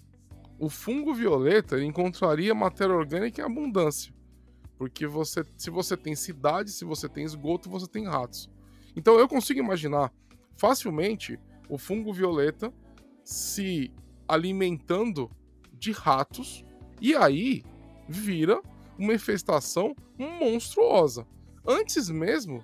o 0.59 0.69
fungo 0.69 1.13
violeta 1.13 1.81
encontraria 1.81 2.53
matéria 2.53 2.93
orgânica 2.93 3.41
em 3.41 3.45
abundância, 3.45 4.13
porque 4.77 5.07
você, 5.07 5.43
se 5.57 5.69
você 5.69 5.95
tem 5.95 6.15
cidade, 6.15 6.71
se 6.71 6.83
você 6.83 7.07
tem 7.07 7.23
esgoto, 7.23 7.69
você 7.69 7.87
tem 7.87 8.05
ratos. 8.05 8.49
Então 8.95 9.17
eu 9.17 9.27
consigo 9.27 9.59
imaginar 9.59 10.11
facilmente 10.57 11.39
o 11.69 11.77
fungo 11.77 12.11
violeta 12.11 12.73
se 13.23 13.93
alimentando 14.27 15.31
de 15.71 15.91
ratos 15.91 16.65
e 16.99 17.15
aí 17.15 17.63
vira 18.07 18.61
uma 18.97 19.13
infestação 19.13 19.95
monstruosa. 20.17 21.25
Antes 21.65 22.09
mesmo 22.09 22.61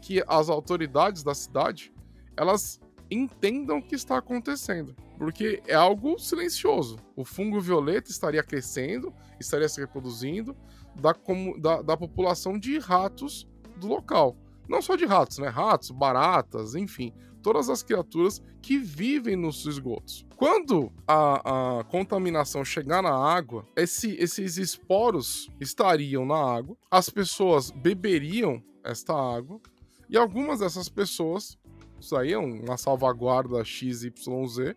que 0.00 0.22
as 0.28 0.48
autoridades 0.48 1.24
da 1.24 1.34
cidade 1.34 1.92
elas 2.36 2.80
entendam 3.10 3.78
o 3.78 3.82
que 3.82 3.94
está 3.94 4.18
acontecendo, 4.18 4.94
porque 5.16 5.62
é 5.66 5.74
algo 5.74 6.18
silencioso. 6.18 6.96
O 7.14 7.24
fungo 7.24 7.60
violeta 7.60 8.10
estaria 8.10 8.42
crescendo, 8.42 9.12
estaria 9.38 9.68
se 9.68 9.80
reproduzindo 9.80 10.56
da, 10.94 11.14
da, 11.58 11.82
da 11.82 11.96
população 11.96 12.58
de 12.58 12.78
ratos 12.78 13.48
do 13.76 13.86
local. 13.86 14.36
Não 14.68 14.82
só 14.82 14.96
de 14.96 15.06
ratos, 15.06 15.38
né? 15.38 15.48
Ratos, 15.48 15.90
baratas, 15.90 16.74
enfim, 16.74 17.12
todas 17.42 17.70
as 17.70 17.82
criaturas 17.82 18.42
que 18.60 18.76
vivem 18.78 19.36
nos 19.36 19.64
esgotos. 19.64 20.26
Quando 20.34 20.92
a, 21.06 21.78
a 21.78 21.84
contaminação 21.84 22.64
chegar 22.64 23.00
na 23.00 23.14
água, 23.14 23.64
esse, 23.76 24.16
esses 24.16 24.56
esporos 24.56 25.48
estariam 25.60 26.26
na 26.26 26.36
água, 26.36 26.76
as 26.90 27.08
pessoas 27.08 27.70
beberiam 27.70 28.60
esta 28.82 29.14
água 29.14 29.60
e 30.08 30.16
algumas 30.16 30.58
dessas 30.58 30.88
pessoas, 30.88 31.56
isso 32.00 32.16
aí 32.16 32.32
é 32.32 32.38
uma 32.38 32.76
salvaguarda 32.76 33.64
XYZ, 33.64 34.74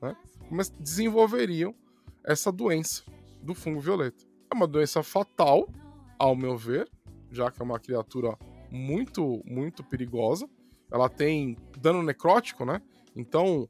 né? 0.00 0.16
Mas 0.50 0.70
desenvolveriam 0.70 1.74
essa 2.24 2.52
doença 2.52 3.02
do 3.42 3.54
fungo 3.54 3.80
violeta. 3.80 4.24
É 4.50 4.54
uma 4.54 4.66
doença 4.66 5.02
fatal, 5.02 5.68
ao 6.18 6.36
meu 6.36 6.56
ver, 6.56 6.88
já 7.30 7.50
que 7.50 7.60
é 7.60 7.64
uma 7.64 7.80
criatura 7.80 8.36
muito, 8.70 9.42
muito 9.44 9.82
perigosa 9.82 10.48
ela 10.92 11.08
tem 11.08 11.56
dano 11.80 12.02
necrótico, 12.02 12.66
né? 12.66 12.82
Então, 13.16 13.66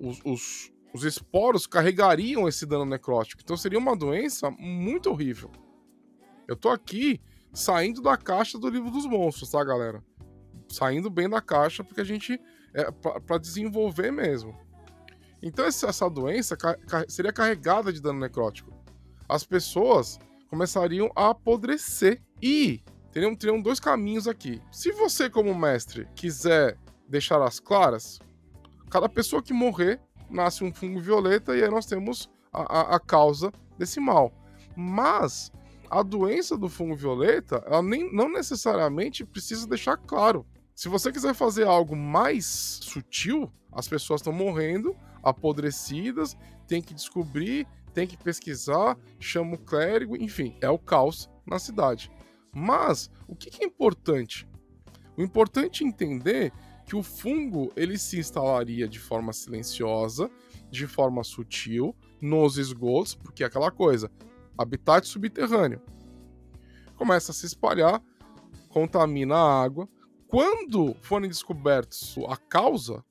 os, 0.00 0.20
os, 0.24 0.72
os 0.94 1.04
esporos 1.04 1.66
carregariam 1.66 2.48
esse 2.48 2.64
dano 2.64 2.86
necrótico. 2.86 3.42
Então, 3.44 3.56
seria 3.56 3.78
uma 3.78 3.94
doença 3.94 4.50
muito 4.50 5.10
horrível. 5.10 5.50
Eu 6.48 6.56
tô 6.56 6.70
aqui 6.70 7.20
saindo 7.52 8.00
da 8.00 8.16
caixa 8.16 8.58
do 8.58 8.70
livro 8.70 8.90
dos 8.90 9.04
monstros, 9.04 9.50
tá, 9.50 9.62
galera? 9.62 10.02
Saindo 10.72 11.10
bem 11.10 11.28
da 11.28 11.40
caixa, 11.40 11.84
porque 11.84 12.00
a 12.00 12.04
gente. 12.04 12.40
É 12.74 12.90
para 12.90 13.36
desenvolver 13.36 14.10
mesmo. 14.10 14.58
Então, 15.42 15.66
essa 15.66 16.08
doença 16.08 16.56
seria 17.06 17.32
carregada 17.32 17.92
de 17.92 18.00
dano 18.00 18.18
necrótico. 18.18 18.72
As 19.28 19.44
pessoas 19.44 20.18
começariam 20.48 21.10
a 21.14 21.30
apodrecer. 21.30 22.22
E 22.40 22.82
teriam, 23.12 23.36
teriam 23.36 23.60
dois 23.60 23.78
caminhos 23.78 24.26
aqui. 24.26 24.60
Se 24.70 24.90
você, 24.92 25.28
como 25.28 25.54
mestre, 25.54 26.08
quiser 26.14 26.78
deixar 27.08 27.42
as 27.42 27.60
claras, 27.60 28.18
cada 28.90 29.08
pessoa 29.08 29.42
que 29.42 29.52
morrer 29.52 30.00
nasce 30.30 30.64
um 30.64 30.72
fungo 30.72 31.00
violeta 31.00 31.56
e 31.56 31.62
aí 31.62 31.70
nós 31.70 31.86
temos 31.86 32.30
a, 32.52 32.62
a, 32.62 32.96
a 32.96 33.00
causa 33.00 33.52
desse 33.78 34.00
mal. 34.00 34.32
Mas 34.76 35.52
a 35.90 36.02
doença 36.02 36.56
do 36.56 36.68
fungo 36.68 36.96
violeta, 36.96 37.62
ela 37.66 37.82
nem, 37.82 38.12
não 38.12 38.30
necessariamente 38.30 39.24
precisa 39.24 39.68
deixar 39.68 39.96
claro. 39.96 40.46
Se 40.82 40.88
você 40.88 41.12
quiser 41.12 41.32
fazer 41.32 41.64
algo 41.64 41.94
mais 41.94 42.44
sutil, 42.82 43.48
as 43.70 43.86
pessoas 43.86 44.20
estão 44.20 44.32
morrendo, 44.32 44.96
apodrecidas, 45.22 46.36
tem 46.66 46.82
que 46.82 46.92
descobrir, 46.92 47.68
tem 47.94 48.04
que 48.04 48.16
pesquisar, 48.16 48.98
chama 49.20 49.54
o 49.54 49.58
clérigo, 49.58 50.16
enfim, 50.16 50.56
é 50.60 50.68
o 50.68 50.80
caos 50.80 51.30
na 51.46 51.60
cidade. 51.60 52.10
Mas 52.52 53.08
o 53.28 53.36
que 53.36 53.62
é 53.62 53.64
importante? 53.64 54.44
O 55.16 55.22
importante 55.22 55.84
é 55.84 55.86
entender 55.86 56.52
que 56.84 56.96
o 56.96 57.02
fungo 57.04 57.72
ele 57.76 57.96
se 57.96 58.18
instalaria 58.18 58.88
de 58.88 58.98
forma 58.98 59.32
silenciosa, 59.32 60.28
de 60.68 60.88
forma 60.88 61.22
sutil, 61.22 61.94
nos 62.20 62.58
esgotos, 62.58 63.14
porque 63.14 63.44
é 63.44 63.46
aquela 63.46 63.70
coisa, 63.70 64.10
habitat 64.58 65.06
subterrâneo. 65.06 65.80
Começa 66.96 67.30
a 67.30 67.34
se 67.36 67.46
espalhar, 67.46 68.02
contamina 68.68 69.36
a 69.36 69.62
água. 69.62 69.88
Quando 70.32 70.96
forem 71.02 71.28
descobertos 71.28 72.16
a 72.26 72.38
causa, 72.38 73.04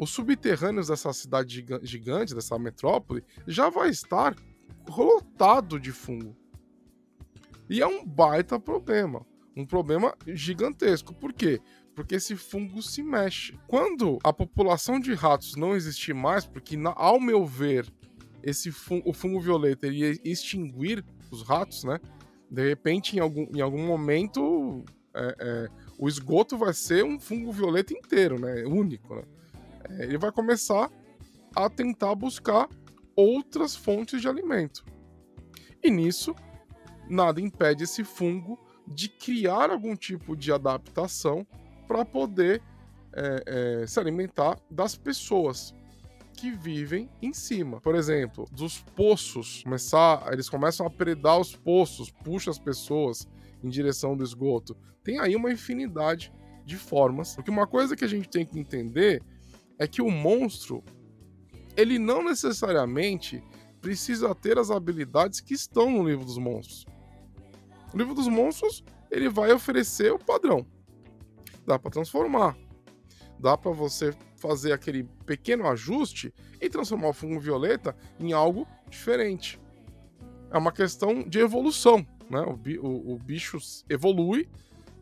os 0.00 0.08
subterrâneos 0.08 0.88
dessa 0.88 1.12
cidade 1.12 1.62
gigante, 1.82 2.34
dessa 2.34 2.58
metrópole, 2.58 3.22
já 3.46 3.68
vai 3.68 3.90
estar 3.90 4.34
lotado 4.88 5.78
de 5.78 5.92
fungo. 5.92 6.34
E 7.68 7.82
é 7.82 7.86
um 7.86 8.02
baita 8.02 8.58
problema. 8.58 9.26
Um 9.54 9.66
problema 9.66 10.14
gigantesco. 10.26 11.12
Por 11.12 11.34
quê? 11.34 11.60
Porque 11.94 12.14
esse 12.14 12.34
fungo 12.34 12.80
se 12.80 13.02
mexe. 13.02 13.60
Quando 13.68 14.18
a 14.24 14.32
população 14.32 14.98
de 14.98 15.12
ratos 15.12 15.54
não 15.54 15.76
existir 15.76 16.14
mais, 16.14 16.46
porque, 16.46 16.78
ao 16.96 17.20
meu 17.20 17.44
ver, 17.44 17.86
esse 18.42 18.72
fungo, 18.72 19.10
o 19.10 19.12
fungo 19.12 19.38
violeta 19.38 19.86
iria 19.86 20.18
extinguir 20.24 21.04
os 21.30 21.42
ratos, 21.42 21.84
né? 21.84 22.00
De 22.50 22.66
repente, 22.66 23.18
em 23.18 23.20
algum, 23.20 23.46
em 23.54 23.60
algum 23.60 23.86
momento, 23.86 24.82
é, 25.14 25.36
é, 25.38 25.68
o 26.02 26.08
esgoto 26.08 26.58
vai 26.58 26.74
ser 26.74 27.04
um 27.04 27.16
fungo 27.16 27.52
violeta 27.52 27.94
inteiro, 27.94 28.36
né? 28.36 28.64
Único, 28.64 29.14
né? 29.14 29.22
É, 29.88 30.02
ele 30.02 30.18
vai 30.18 30.32
começar 30.32 30.90
a 31.54 31.70
tentar 31.70 32.16
buscar 32.16 32.68
outras 33.14 33.76
fontes 33.76 34.20
de 34.20 34.26
alimento. 34.26 34.84
E 35.80 35.92
nisso, 35.92 36.34
nada 37.08 37.40
impede 37.40 37.84
esse 37.84 38.02
fungo 38.02 38.58
de 38.84 39.08
criar 39.08 39.70
algum 39.70 39.94
tipo 39.94 40.34
de 40.34 40.50
adaptação 40.50 41.46
para 41.86 42.04
poder 42.04 42.60
é, 43.12 43.82
é, 43.82 43.86
se 43.86 44.00
alimentar 44.00 44.58
das 44.68 44.96
pessoas 44.96 45.72
que 46.32 46.50
vivem 46.50 47.08
em 47.22 47.32
cima. 47.32 47.80
Por 47.80 47.94
exemplo, 47.94 48.48
dos 48.50 48.80
poços, 48.96 49.62
começar, 49.62 50.32
eles 50.32 50.50
começam 50.50 50.84
a 50.84 50.90
predar 50.90 51.38
os 51.38 51.54
poços, 51.54 52.10
puxa 52.10 52.50
as 52.50 52.58
pessoas 52.58 53.28
em 53.62 53.68
direção 53.68 54.16
do 54.16 54.24
esgoto. 54.24 54.76
Tem 55.02 55.18
aí 55.18 55.34
uma 55.36 55.52
infinidade 55.52 56.32
de 56.64 56.76
formas. 56.76 57.34
Porque 57.34 57.50
uma 57.50 57.66
coisa 57.66 57.96
que 57.96 58.04
a 58.04 58.08
gente 58.08 58.28
tem 58.28 58.46
que 58.46 58.58
entender 58.58 59.22
é 59.78 59.86
que 59.86 60.02
o 60.02 60.10
monstro, 60.10 60.82
ele 61.76 61.98
não 61.98 62.22
necessariamente 62.22 63.42
precisa 63.80 64.34
ter 64.34 64.58
as 64.58 64.70
habilidades 64.70 65.40
que 65.40 65.54
estão 65.54 65.90
no 65.90 66.08
livro 66.08 66.24
dos 66.24 66.38
monstros. 66.38 66.86
O 67.92 67.98
livro 67.98 68.14
dos 68.14 68.28
monstros, 68.28 68.84
ele 69.10 69.28
vai 69.28 69.52
oferecer 69.52 70.12
o 70.12 70.18
padrão. 70.18 70.66
Dá 71.66 71.78
para 71.78 71.90
transformar. 71.90 72.56
Dá 73.38 73.58
para 73.58 73.72
você 73.72 74.14
fazer 74.36 74.72
aquele 74.72 75.04
pequeno 75.26 75.66
ajuste 75.68 76.32
e 76.60 76.68
transformar 76.68 77.08
o 77.08 77.12
fungo 77.12 77.40
violeta 77.40 77.96
em 78.18 78.32
algo 78.32 78.66
diferente. 78.88 79.60
É 80.50 80.58
uma 80.58 80.72
questão 80.72 81.22
de 81.22 81.38
evolução. 81.38 82.06
Né? 82.30 82.40
O, 82.40 82.86
o, 82.86 83.14
o 83.14 83.18
bicho 83.18 83.58
evolui 83.88 84.48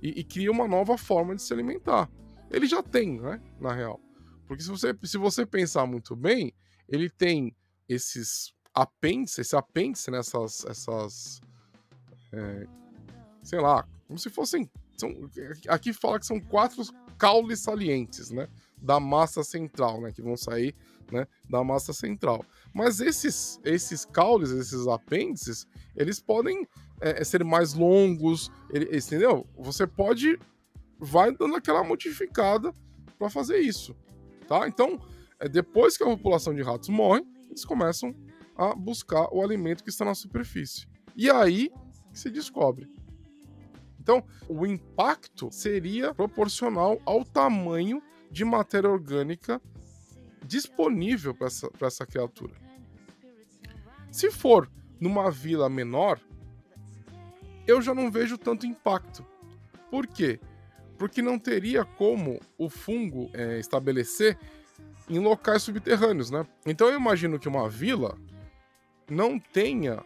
e, 0.03 0.21
e, 0.21 0.25
cria 0.25 0.51
uma 0.51 0.67
nova 0.67 0.97
forma 0.97 1.35
de 1.35 1.43
se 1.43 1.53
alimentar. 1.53 2.11
Ele 2.51 2.67
já 2.67 2.83
tem, 2.83 3.21
né? 3.21 3.41
Na 3.61 3.73
real. 3.73 4.01
Porque 4.47 4.63
se 4.63 4.69
você, 4.69 4.97
se 5.05 5.19
você 5.19 5.47
pensar 5.47 5.87
muito 5.87 6.17
bem, 6.17 6.53
ele 6.89 7.09
tem 7.09 7.55
esses 7.89 8.53
apêndices, 8.75 9.39
esse 9.39 9.57
apêndice 9.57 10.11
nessas. 10.11 10.65
Essas, 10.65 11.41
é, 12.33 12.67
sei 13.43 13.61
lá, 13.61 13.87
como 14.07 14.19
se 14.19 14.31
fossem. 14.31 14.69
São, 14.97 15.15
aqui 15.69 15.93
fala 15.93 16.19
que 16.19 16.27
são 16.27 16.39
quatro 16.41 16.83
caules 17.17 17.61
salientes, 17.61 18.31
né? 18.31 18.49
Da 18.77 18.99
massa 18.99 19.43
central, 19.45 20.01
né? 20.01 20.13
Que 20.13 20.23
vão 20.23 20.37
sair 20.37 20.75
né, 21.13 21.27
da 21.49 21.63
massa 21.63 21.93
central. 21.93 22.45
Mas 22.73 23.01
esses, 23.01 23.61
esses 23.65 24.05
caules, 24.05 24.51
esses 24.51 24.87
apêndices, 24.87 25.67
eles 25.97 26.21
podem 26.21 26.67
é, 27.01 27.21
é 27.21 27.25
ser 27.25 27.45
mais 27.45 27.75
longos, 27.75 28.51
ele, 28.71 28.97
entendeu? 28.97 29.47
Você 29.57 29.87
pode 29.87 30.39
vai 30.99 31.35
dando 31.35 31.57
aquela 31.57 31.83
modificada 31.83 32.75
para 33.19 33.31
fazer 33.31 33.59
isso, 33.59 33.97
tá? 34.47 34.69
Então, 34.69 35.01
é, 35.39 35.49
depois 35.49 35.97
que 35.97 36.03
a 36.03 36.07
população 36.07 36.55
de 36.55 36.63
ratos 36.63 36.91
morre, 36.91 37.23
eles 37.49 37.65
começam 37.65 38.15
a 38.55 38.75
buscar 38.75 39.29
o 39.33 39.43
alimento 39.43 39.83
que 39.83 39.89
está 39.89 40.05
na 40.05 40.15
superfície. 40.15 40.87
E 41.17 41.31
aí 41.31 41.71
se 42.13 42.31
descobre. 42.31 42.87
Então, 43.99 44.23
o 44.49 44.67
impacto 44.67 45.51
seria 45.51 46.15
proporcional 46.15 47.01
ao 47.07 47.25
tamanho 47.25 48.03
de 48.31 48.45
matéria 48.45 48.91
orgânica 48.91 49.61
disponível 50.45 51.35
para 51.35 51.47
essa, 51.47 51.71
essa 51.81 52.07
criatura. 52.07 52.55
Se 54.11 54.31
for 54.31 54.71
numa 54.99 55.31
vila 55.31 55.69
menor, 55.69 56.21
eu 57.71 57.83
já 57.83 57.95
não 57.95 58.11
vejo 58.11 58.37
tanto 58.37 58.67
impacto. 58.67 59.25
Por 59.91 60.07
quê? 60.07 60.41
Porque 60.99 61.23
não 61.23 61.39
teria 61.39 61.85
como 61.85 62.41
o 62.59 62.69
fungo 62.69 63.31
é, 63.33 63.59
estabelecer 63.59 64.39
em 65.09 65.19
locais 65.19 65.63
subterrâneos, 65.63 66.31
né? 66.31 66.47
Então 66.67 66.89
eu 66.89 66.97
imagino 66.97 67.39
que 67.39 67.49
uma 67.49 67.69
vila 67.69 68.17
não 69.09 69.39
tenha 69.39 70.05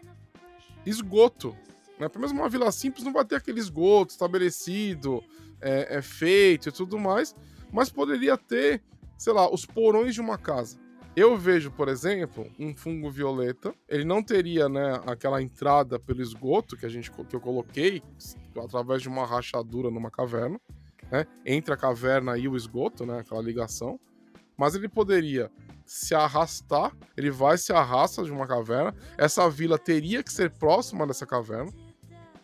esgoto. 0.86 1.56
Né? 1.98 2.08
Pelo 2.08 2.20
menos 2.20 2.32
uma 2.32 2.48
vila 2.48 2.70
simples 2.72 3.04
não 3.04 3.12
vai 3.12 3.24
ter 3.24 3.36
aquele 3.36 3.60
esgoto 3.60 4.12
estabelecido, 4.12 5.22
é, 5.60 5.96
é 5.96 6.02
feito 6.02 6.68
e 6.68 6.72
tudo 6.72 6.98
mais, 6.98 7.34
mas 7.72 7.90
poderia 7.90 8.36
ter 8.36 8.82
sei 9.16 9.32
lá, 9.32 9.52
os 9.52 9.64
porões 9.64 10.14
de 10.14 10.20
uma 10.20 10.36
casa. 10.36 10.78
Eu 11.16 11.36
vejo, 11.36 11.70
por 11.70 11.88
exemplo, 11.88 12.50
um 12.58 12.74
fungo 12.74 13.08
violeta. 13.08 13.72
Ele 13.88 14.04
não 14.04 14.20
teria, 14.20 14.68
né, 14.68 15.00
aquela 15.06 15.40
entrada 15.40 15.98
pelo 15.98 16.20
esgoto 16.20 16.76
que 16.76 16.84
a 16.84 16.88
gente 16.88 17.10
que 17.10 17.36
eu 17.36 17.40
coloquei 17.40 18.02
através 18.56 19.00
de 19.00 19.08
uma 19.08 19.24
rachadura 19.24 19.90
numa 19.90 20.10
caverna, 20.10 20.60
né, 21.12 21.24
entre 21.46 21.72
a 21.72 21.76
caverna 21.76 22.36
e 22.36 22.48
o 22.48 22.56
esgoto, 22.56 23.06
né, 23.06 23.20
aquela 23.20 23.40
ligação. 23.40 23.98
Mas 24.56 24.74
ele 24.74 24.88
poderia 24.88 25.50
se 25.86 26.14
arrastar, 26.14 26.96
ele 27.16 27.30
vai 27.30 27.58
se 27.58 27.72
arrasta 27.72 28.24
de 28.24 28.32
uma 28.32 28.46
caverna. 28.46 28.94
Essa 29.16 29.48
vila 29.48 29.78
teria 29.78 30.22
que 30.22 30.32
ser 30.32 30.50
próxima 30.50 31.06
dessa 31.06 31.26
caverna, 31.26 31.72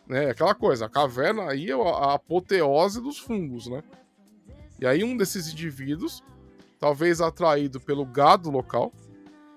né? 0.07 0.29
Aquela 0.29 0.53
coisa, 0.53 0.85
a 0.85 0.89
caverna 0.89 1.49
aí 1.49 1.71
é 1.71 1.73
a 1.73 2.13
apoteose 2.13 3.01
dos 3.01 3.17
fungos, 3.17 3.67
né? 3.67 3.81
E 4.79 4.85
aí 4.85 5.03
um 5.03 5.15
desses 5.15 5.51
indivíduos 5.51 6.23
talvez 6.81 7.21
atraído 7.21 7.79
pelo 7.79 8.03
gado 8.03 8.49
local, 8.49 8.91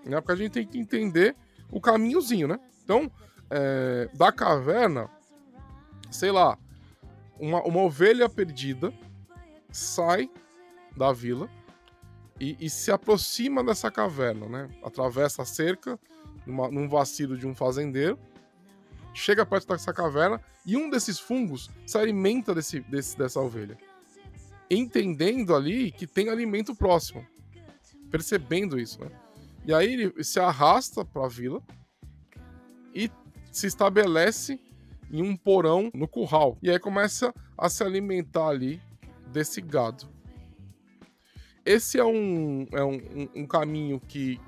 né? 0.05 0.21
Porque 0.21 0.33
a 0.33 0.37
gente 0.37 0.53
tem 0.53 0.67
que 0.67 0.79
entender 0.79 1.35
o 1.73 1.81
caminhozinho, 1.81 2.47
né? 2.47 2.61
Então, 2.85 3.11
é, 3.51 4.11
da 4.13 4.31
caverna, 4.31 5.09
sei 6.11 6.31
lá, 6.31 6.59
uma, 7.41 7.63
uma 7.63 7.81
ovelha 7.81 8.29
perdida 8.29 8.93
sai 9.73 10.31
da 10.95 11.13
vila 11.13 11.49
e, 12.39 12.57
e, 12.61 12.69
se 12.69 12.93
aproxima 12.93 13.65
dessa 13.65 13.91
caverna, 13.91 14.47
né? 14.47 14.69
Atravessa 14.85 15.43
a 15.43 15.47
cerca, 15.47 15.99
numa, 16.45 16.69
num 16.69 16.87
vacilo 16.87 17.39
de 17.39 17.47
um 17.47 17.55
fazendeiro, 17.55 18.19
chega 19.15 19.47
perto 19.47 19.69
dessa 19.69 19.95
caverna 19.95 20.43
e 20.67 20.77
um 20.77 20.91
desses 20.91 21.19
fungos 21.19 21.71
se 21.87 21.97
alimenta 21.97 22.55
desse, 22.55 22.81
desse, 22.81 23.17
dessa 23.17 23.41
ovelha 23.41 23.79
entendendo 24.77 25.55
ali 25.55 25.93
que 25.93 26.07
tem 26.07 26.29
alimento 26.29 26.75
próximo, 26.75 27.27
percebendo 28.11 28.79
isso, 28.79 29.01
né? 29.01 29.11
E 29.67 29.73
aí 29.73 29.93
ele 29.93 30.25
se 30.25 30.39
arrasta 30.39 31.05
para 31.05 31.25
a 31.25 31.29
vila 31.29 31.63
e 32.95 33.11
se 33.51 33.67
estabelece 33.67 34.61
em 35.11 35.23
um 35.23 35.37
porão 35.37 35.91
no 35.95 36.07
curral. 36.07 36.59
E 36.63 36.71
aí 36.71 36.79
começa 36.79 37.33
a 37.57 37.69
se 37.69 37.83
alimentar 37.83 38.49
ali 38.49 38.81
desse 39.33 39.61
gado. 39.61 40.07
Esse 41.65 41.99
é 41.99 42.05
um, 42.05 42.67
é 42.73 42.85
um, 42.85 43.29
um 43.35 43.47
caminho 43.47 43.99
que 43.99 44.39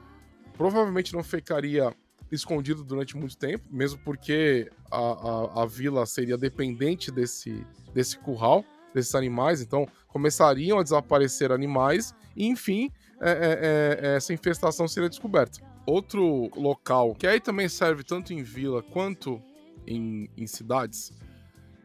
provavelmente 0.55 1.15
não 1.15 1.23
ficaria 1.23 1.95
escondido 2.31 2.85
durante 2.85 3.17
muito 3.17 3.37
tempo, 3.39 3.65
mesmo 3.71 3.99
porque 4.05 4.71
a, 4.91 4.99
a, 4.99 5.63
a 5.63 5.67
vila 5.67 6.05
seria 6.05 6.37
dependente 6.37 7.11
desse, 7.11 7.65
desse 7.95 8.19
curral 8.19 8.65
desses 8.97 9.15
animais, 9.15 9.61
então 9.61 9.87
começariam 10.09 10.79
a 10.79 10.83
desaparecer 10.83 11.53
animais 11.53 12.15
e, 12.35 12.47
enfim, 12.47 12.91
é, 13.21 13.31
é, 13.31 14.09
é, 14.09 14.17
essa 14.17 14.33
infestação 14.33 14.89
seria 14.89 15.09
descoberta. 15.09 15.61
Outro 15.87 16.51
local 16.57 17.15
que 17.15 17.27
aí 17.27 17.39
também 17.39 17.69
serve 17.69 18.03
tanto 18.03 18.33
em 18.33 18.43
vila 18.43 18.83
quanto 18.83 19.41
em, 19.87 20.29
em 20.37 20.47
cidades 20.47 21.13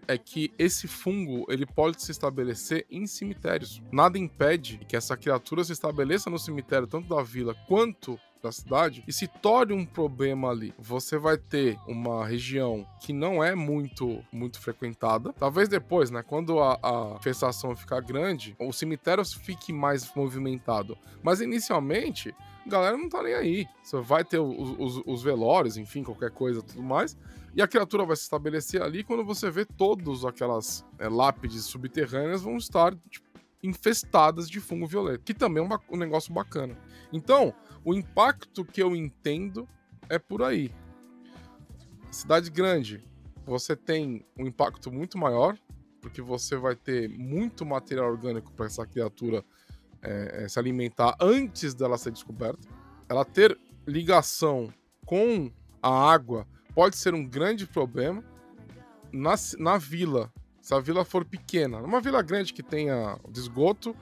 é 0.07 0.17
que 0.17 0.51
esse 0.57 0.87
fungo 0.87 1.45
ele 1.49 1.65
pode 1.65 2.01
se 2.01 2.11
estabelecer 2.11 2.85
em 2.89 3.05
cemitérios. 3.05 3.81
Nada 3.91 4.17
impede 4.17 4.79
que 4.87 4.95
essa 4.95 5.15
criatura 5.15 5.63
se 5.63 5.71
estabeleça 5.73 6.29
no 6.29 6.39
cemitério 6.39 6.87
tanto 6.87 7.07
da 7.07 7.21
vila 7.21 7.53
quanto 7.67 8.19
da 8.41 8.51
cidade 8.51 9.03
e 9.07 9.13
se 9.13 9.27
torne 9.27 9.73
um 9.73 9.85
problema 9.85 10.49
ali. 10.49 10.73
Você 10.77 11.17
vai 11.17 11.37
ter 11.37 11.77
uma 11.87 12.25
região 12.25 12.85
que 12.99 13.13
não 13.13 13.43
é 13.43 13.55
muito 13.55 14.23
muito 14.31 14.59
frequentada. 14.59 15.33
Talvez 15.33 15.69
depois, 15.69 16.09
né, 16.09 16.23
quando 16.23 16.59
a, 16.59 16.79
a 16.81 17.15
infestação 17.17 17.75
ficar 17.75 18.01
grande, 18.01 18.55
o 18.59 18.71
cemitério 18.71 19.23
fique 19.25 19.71
mais 19.71 20.13
movimentado. 20.15 20.97
Mas 21.23 21.41
inicialmente, 21.41 22.33
a 22.65 22.69
galera 22.69 22.97
não 22.97 23.09
tá 23.09 23.21
nem 23.23 23.33
aí. 23.33 23.67
Você 23.83 23.99
vai 23.99 24.23
ter 24.23 24.39
os, 24.39 24.75
os, 24.77 25.03
os 25.05 25.23
velórios, 25.23 25.77
enfim, 25.77 26.03
qualquer 26.03 26.31
coisa, 26.31 26.61
tudo 26.61 26.83
mais. 26.83 27.17
E 27.53 27.61
a 27.61 27.67
criatura 27.67 28.05
vai 28.05 28.15
se 28.15 28.23
estabelecer 28.23 28.81
ali 28.81 29.03
quando 29.03 29.25
você 29.25 29.49
vê 29.51 29.65
todas 29.65 30.23
aquelas 30.23 30.85
é, 30.97 31.09
lápides 31.09 31.65
subterrâneas 31.65 32.41
vão 32.41 32.55
estar 32.55 32.95
tipo, 33.09 33.27
infestadas 33.63 34.49
de 34.49 34.59
fungo 34.59 34.87
violeta, 34.87 35.23
que 35.23 35.33
também 35.33 35.63
é 35.63 35.67
um, 35.67 35.95
um 35.95 35.97
negócio 35.97 36.33
bacana. 36.33 36.77
Então, 37.11 37.53
o 37.83 37.93
impacto 37.93 38.65
que 38.65 38.81
eu 38.81 38.95
entendo 38.95 39.67
é 40.09 40.17
por 40.17 40.43
aí. 40.43 40.71
Cidade 42.09 42.49
grande, 42.49 43.03
você 43.45 43.75
tem 43.75 44.25
um 44.37 44.45
impacto 44.45 44.91
muito 44.91 45.17
maior, 45.17 45.57
porque 46.01 46.21
você 46.21 46.55
vai 46.57 46.75
ter 46.75 47.07
muito 47.09 47.65
material 47.65 48.09
orgânico 48.09 48.51
para 48.53 48.65
essa 48.65 48.85
criatura 48.85 49.45
é, 50.01 50.47
se 50.49 50.57
alimentar 50.57 51.15
antes 51.19 51.73
dela 51.73 51.97
ser 51.97 52.11
descoberta. 52.11 52.67
Ela 53.07 53.23
ter 53.23 53.57
ligação 53.85 54.73
com 55.05 55.51
a 55.81 56.11
água 56.11 56.47
pode 56.73 56.97
ser 56.97 57.13
um 57.13 57.25
grande 57.25 57.67
problema. 57.67 58.23
Na, 59.11 59.35
na 59.59 59.77
vila, 59.77 60.31
se 60.61 60.73
a 60.73 60.79
vila 60.79 61.03
for 61.03 61.25
pequena, 61.25 61.81
numa 61.81 61.99
vila 61.99 62.21
grande 62.21 62.53
que 62.53 62.61
tenha 62.61 63.19
esgoto, 63.35 63.95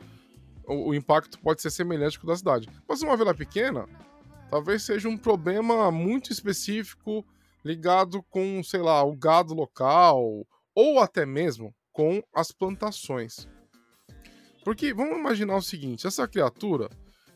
o, 0.67 0.89
o 0.89 0.95
impacto 0.95 1.39
pode 1.39 1.62
ser 1.62 1.72
semelhante 1.72 2.19
com 2.19 2.28
o 2.28 2.30
da 2.30 2.36
cidade. 2.36 2.69
Mas 2.88 3.02
uma 3.02 3.15
vila 3.15 3.34
pequena, 3.34 3.88
talvez 4.50 4.84
seja 4.84 5.08
um 5.08 5.17
problema 5.17 5.89
muito 5.91 6.32
específico 6.32 7.26
ligado 7.63 8.22
com, 8.24 8.62
sei 8.63 8.82
lá, 8.82 9.04
o 9.04 9.15
gado 9.15 9.54
local 9.54 10.45
ou 10.76 11.00
até 11.00 11.26
mesmo 11.26 11.74
com 11.91 12.22
as 12.34 12.52
plantações. 12.52 13.48
Porque 14.63 14.93
vamos 14.93 15.17
imaginar 15.17 15.56
o 15.56 15.62
seguinte: 15.62 16.08
essa 16.08 16.28
criatura 16.28 16.89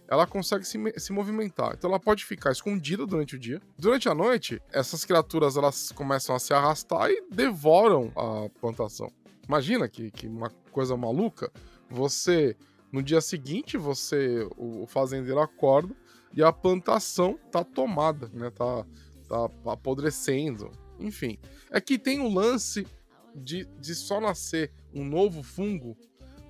ela 0.08 0.28
consegue 0.28 0.66
se, 0.66 0.78
se 0.98 1.12
movimentar, 1.12 1.74
então 1.74 1.90
ela 1.90 2.00
pode 2.00 2.26
ficar 2.26 2.52
escondida 2.52 3.06
durante 3.06 3.36
o 3.36 3.40
dia. 3.40 3.62
Durante 3.78 4.08
a 4.10 4.14
noite, 4.14 4.62
essas 4.72 5.06
criaturas 5.06 5.58
elas 5.58 5.92
começam 5.92 6.36
a 6.36 6.40
se 6.40 6.54
arrastar 6.54 7.10
e 7.10 7.24
devoram 7.32 8.12
a 8.16 8.50
plantação. 8.60 9.12
Imagina 9.48 9.88
que, 9.90 10.12
que 10.12 10.28
uma 10.28 10.50
coisa 10.72 10.96
maluca. 10.96 11.52
Você 11.90 12.56
no 12.94 13.02
dia 13.02 13.20
seguinte, 13.22 13.76
você, 13.76 14.48
o 14.56 14.86
fazendeiro 14.86 15.40
acorda 15.40 15.96
e 16.32 16.44
a 16.44 16.54
plantação 16.54 17.40
tá 17.52 17.64
tomada, 17.64 18.30
né? 18.32 18.52
Tá, 18.52 18.86
tá 19.28 19.50
apodrecendo. 19.66 20.70
Enfim, 21.00 21.40
é 21.72 21.82
que 21.82 21.98
tem 21.98 22.20
o 22.20 22.32
lance 22.32 22.86
de, 23.34 23.66
de 23.80 23.96
só 23.96 24.22
nascer 24.22 24.72
um 24.94 25.04
novo 25.04 25.42
fungo 25.42 25.98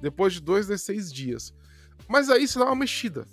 depois 0.01 0.33
de 0.33 0.41
dois 0.41 0.67
de 0.67 0.77
seis 0.77 1.11
dias. 1.13 1.53
Mas 2.09 2.29
aí 2.29 2.45
você 2.45 2.59
dá 2.59 2.65
uma 2.65 2.75
mexida. 2.75 3.25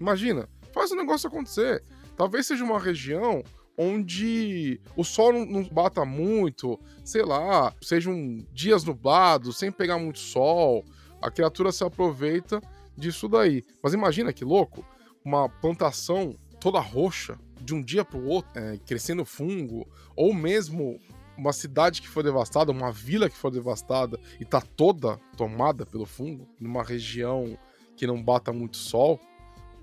Imagina, 0.00 0.48
faz 0.72 0.90
o 0.90 0.96
negócio 0.96 1.28
acontecer. 1.28 1.82
Talvez 2.16 2.46
seja 2.46 2.64
uma 2.64 2.78
região 2.78 3.42
onde 3.76 4.80
o 4.96 5.02
sol 5.02 5.32
não, 5.32 5.64
bata 5.64 6.04
muito, 6.04 6.78
sei 7.04 7.22
lá, 7.22 7.74
sejam 7.82 8.44
dias 8.52 8.84
nublados, 8.84 9.58
sem 9.58 9.72
pegar 9.72 9.98
muito 9.98 10.18
sol, 10.18 10.84
a 11.20 11.30
criatura 11.30 11.72
se 11.72 11.82
aproveita 11.82 12.60
disso 12.96 13.28
daí. 13.28 13.64
Mas 13.82 13.92
imagina 13.92 14.32
que 14.32 14.44
louco, 14.44 14.84
uma 15.24 15.48
plantação 15.48 16.36
toda 16.60 16.78
roxa, 16.78 17.38
de 17.60 17.74
um 17.74 17.82
dia 17.82 18.04
para 18.04 18.18
o 18.18 18.26
outro, 18.26 18.50
é, 18.54 18.78
crescendo 18.78 19.24
fungo, 19.24 19.88
ou 20.14 20.34
mesmo 20.34 21.00
uma 21.36 21.52
cidade 21.52 22.00
que 22.00 22.08
foi 22.08 22.22
devastada, 22.22 22.70
uma 22.70 22.92
vila 22.92 23.28
que 23.28 23.36
foi 23.36 23.50
devastada 23.50 24.20
e 24.38 24.44
tá 24.44 24.60
toda 24.60 25.18
tomada 25.36 25.84
pelo 25.84 26.06
fungo, 26.06 26.46
numa 26.60 26.82
região 26.82 27.58
que 27.96 28.06
não 28.06 28.22
bata 28.22 28.52
muito 28.52 28.76
sol, 28.76 29.20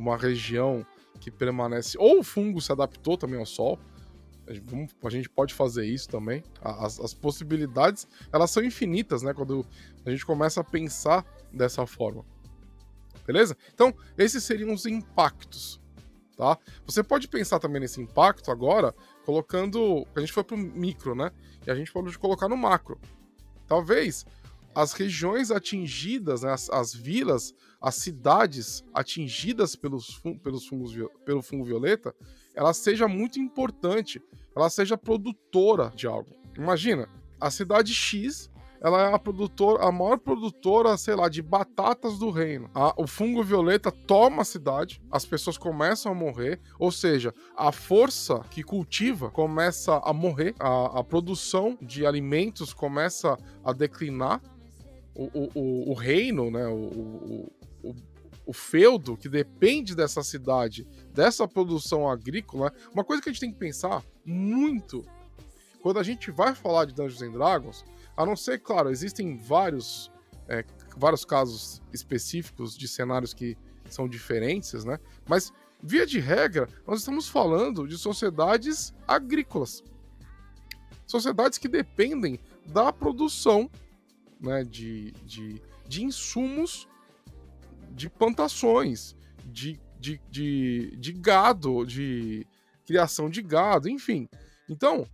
uma 0.02 0.18
região 0.18 0.86
que 1.20 1.30
permanece. 1.30 1.98
Ou 1.98 2.20
o 2.20 2.24
fungo 2.24 2.60
se 2.60 2.72
adaptou 2.72 3.18
também 3.18 3.40
ao 3.40 3.46
sol. 3.46 3.80
A 5.04 5.10
gente 5.10 5.30
pode 5.30 5.54
fazer 5.54 5.86
isso 5.86 6.10
também. 6.10 6.44
As, 6.62 7.00
as 7.00 7.14
possibilidades 7.14 8.08
elas 8.34 8.50
são 8.50 8.64
infinitas, 8.64 9.22
né? 9.22 9.34
Quando 9.34 9.66
a 10.04 10.10
gente 10.10 10.26
começa 10.26 10.62
a 10.62 10.64
pensar 10.64 11.24
dessa 11.54 11.86
forma. 11.86 12.26
Beleza? 13.26 13.56
Então, 13.74 13.94
esses 14.18 14.44
seriam 14.44 14.74
os 14.74 14.86
impactos. 14.86 15.80
Tá? 16.36 16.58
Você 16.88 17.04
pode 17.04 17.28
pensar 17.28 17.60
também 17.60 17.80
nesse 17.80 18.02
impacto 18.02 18.50
agora, 18.50 18.96
colocando. 19.24 20.08
A 20.16 20.20
gente 20.20 20.34
foi 20.34 20.44
para 20.44 20.56
o 20.56 20.58
micro, 20.60 21.14
né? 21.14 21.32
E 21.66 21.70
a 21.70 21.76
gente 21.76 21.92
pode 21.94 22.18
colocar 22.18 22.50
no 22.50 22.58
macro. 22.58 23.00
Talvez 23.68 24.26
as 24.74 24.94
regiões 24.94 25.52
atingidas, 25.52 26.44
né, 26.44 26.52
as, 26.52 26.70
as 26.70 26.94
vilas, 26.94 27.54
as 27.80 27.96
cidades 27.96 28.84
atingidas 28.94 29.76
pelos, 29.76 30.22
pelos 30.44 30.66
fungos, 30.66 30.94
pelo 31.26 31.42
fungo 31.42 31.66
violeta, 31.66 32.16
ela 32.56 32.74
seja 32.74 33.08
muito 33.08 33.40
importante, 33.40 34.22
ela 34.56 34.70
seja 34.70 34.98
produtora 34.98 35.92
de 35.96 36.08
algo. 36.08 36.30
Imagina, 36.58 37.10
a 37.40 37.50
cidade 37.50 37.94
X 37.94 38.52
ela 38.82 39.10
é 39.10 39.14
a 39.14 39.20
produtora, 39.20 39.86
a 39.88 39.92
maior 39.92 40.18
produtora, 40.18 40.98
sei 40.98 41.16
lá, 41.16 41.30
de 41.30 41.42
batatas 41.42 42.18
do 42.18 42.32
reino. 42.32 42.68
A, 42.74 43.00
o 43.00 43.06
fungo 43.06 43.44
violeta 43.44 43.92
toma 43.92 44.42
a 44.42 44.46
cidade, 44.46 45.00
as 45.12 45.24
pessoas 45.24 45.56
começam 45.56 46.12
a 46.12 46.16
morrer, 46.16 46.60
ou 46.80 46.92
seja, 46.92 47.32
a 47.56 47.72
força 47.72 48.40
que 48.50 48.64
cultiva 48.64 49.30
começa 49.30 50.02
a 50.04 50.12
morrer, 50.12 50.56
a, 50.60 51.00
a 51.00 51.04
produção 51.04 51.78
de 51.80 52.08
alimentos 52.08 52.74
começa 52.74 53.38
a 53.64 53.72
declinar, 53.72 54.42
o, 55.15 55.50
o, 55.54 55.91
o, 55.91 55.93
reino, 55.93 56.50
né, 56.50 56.67
o, 56.67 57.52
o, 57.84 57.95
o 58.45 58.54
feudo 58.54 59.17
que 59.17 59.30
depende 59.30 59.95
dessa 59.95 60.24
cidade, 60.24 60.88
dessa 61.13 61.47
produção 61.47 62.10
agrícola, 62.10 62.74
uma 62.93 63.04
coisa 63.04 63.21
que 63.21 63.30
a 63.30 63.32
gente 63.32 63.41
tem 63.41 63.52
que 63.52 63.60
pensar 63.60 64.04
muito 64.26 65.04
quando 65.82 66.00
a 66.00 66.04
gente 66.04 66.32
vai 66.32 66.54
falar 66.54 66.86
de 66.86 66.93
Dungeons 66.93 67.21
and 67.21 67.32
Dragons, 67.32 67.86
a 68.15 68.26
não 68.26 68.36
ser, 68.36 68.60
claro, 68.60 68.89
existem 68.89 69.38
vários, 69.38 70.12
é, 70.47 70.63
vários 70.95 71.26
casos 71.26 71.82
específicos 71.91 72.78
de 72.78 72.88
cenários 72.88 73.34
que 73.34 73.58
são 73.89 74.08
diferentes, 74.08 74.86
né? 74.86 75.00
Mas, 75.28 75.52
via 75.82 76.06
de 76.06 76.19
regra, 76.19 76.67
nós 76.86 77.00
estamos 77.00 77.28
falando 77.28 77.88
de 77.88 77.97
sociedades 77.97 78.93
agrícolas. 79.08 79.84
Sociedades 81.08 81.58
que 81.58 81.67
dependem 81.67 82.39
da 82.67 82.93
produção 82.93 83.69
né, 84.41 84.63
de, 84.63 85.12
de, 85.25 85.62
de 85.88 86.04
insumos 86.04 86.88
de 87.91 88.10
plantações, 88.10 89.15
de, 89.45 89.80
de, 89.99 90.19
de, 90.30 90.95
de 90.97 91.13
gado, 91.13 91.86
de 91.86 92.47
criação 92.86 93.30
de 93.30 93.41
gado, 93.41 93.89
enfim. 93.89 94.27
Então, 94.69 95.06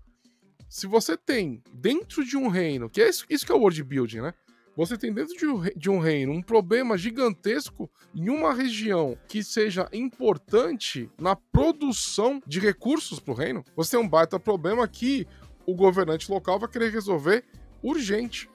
se 0.69 0.87
você 0.87 1.17
tem 1.17 1.61
dentro 1.73 2.23
de 2.23 2.37
um 2.37 2.47
reino, 2.47 2.89
que 2.89 3.01
é 3.01 3.09
isso, 3.09 3.25
isso 3.29 3.45
que 3.45 3.51
é 3.51 3.55
o 3.55 3.59
world 3.59 3.83
building, 3.83 4.21
né? 4.21 4.33
Você 4.75 4.95
tem 4.95 5.11
dentro 5.11 5.35
de 5.35 5.47
um, 5.47 5.63
de 5.75 5.89
um 5.89 5.97
reino 5.97 6.31
um 6.31 6.41
problema 6.41 6.95
gigantesco 6.99 7.89
em 8.13 8.29
uma 8.29 8.53
região 8.53 9.17
que 9.27 9.43
seja 9.43 9.89
importante 9.91 11.09
na 11.19 11.35
produção 11.35 12.39
de 12.45 12.59
recursos 12.59 13.19
para 13.19 13.33
o 13.33 13.35
reino. 13.35 13.63
Você 13.75 13.97
tem 13.97 14.05
um 14.05 14.07
baita 14.07 14.39
problema 14.39 14.87
que 14.87 15.25
o 15.65 15.73
governante 15.73 16.31
local 16.31 16.59
vai 16.59 16.69
querer 16.69 16.91
resolver 16.91 17.43
urgente. 17.81 18.47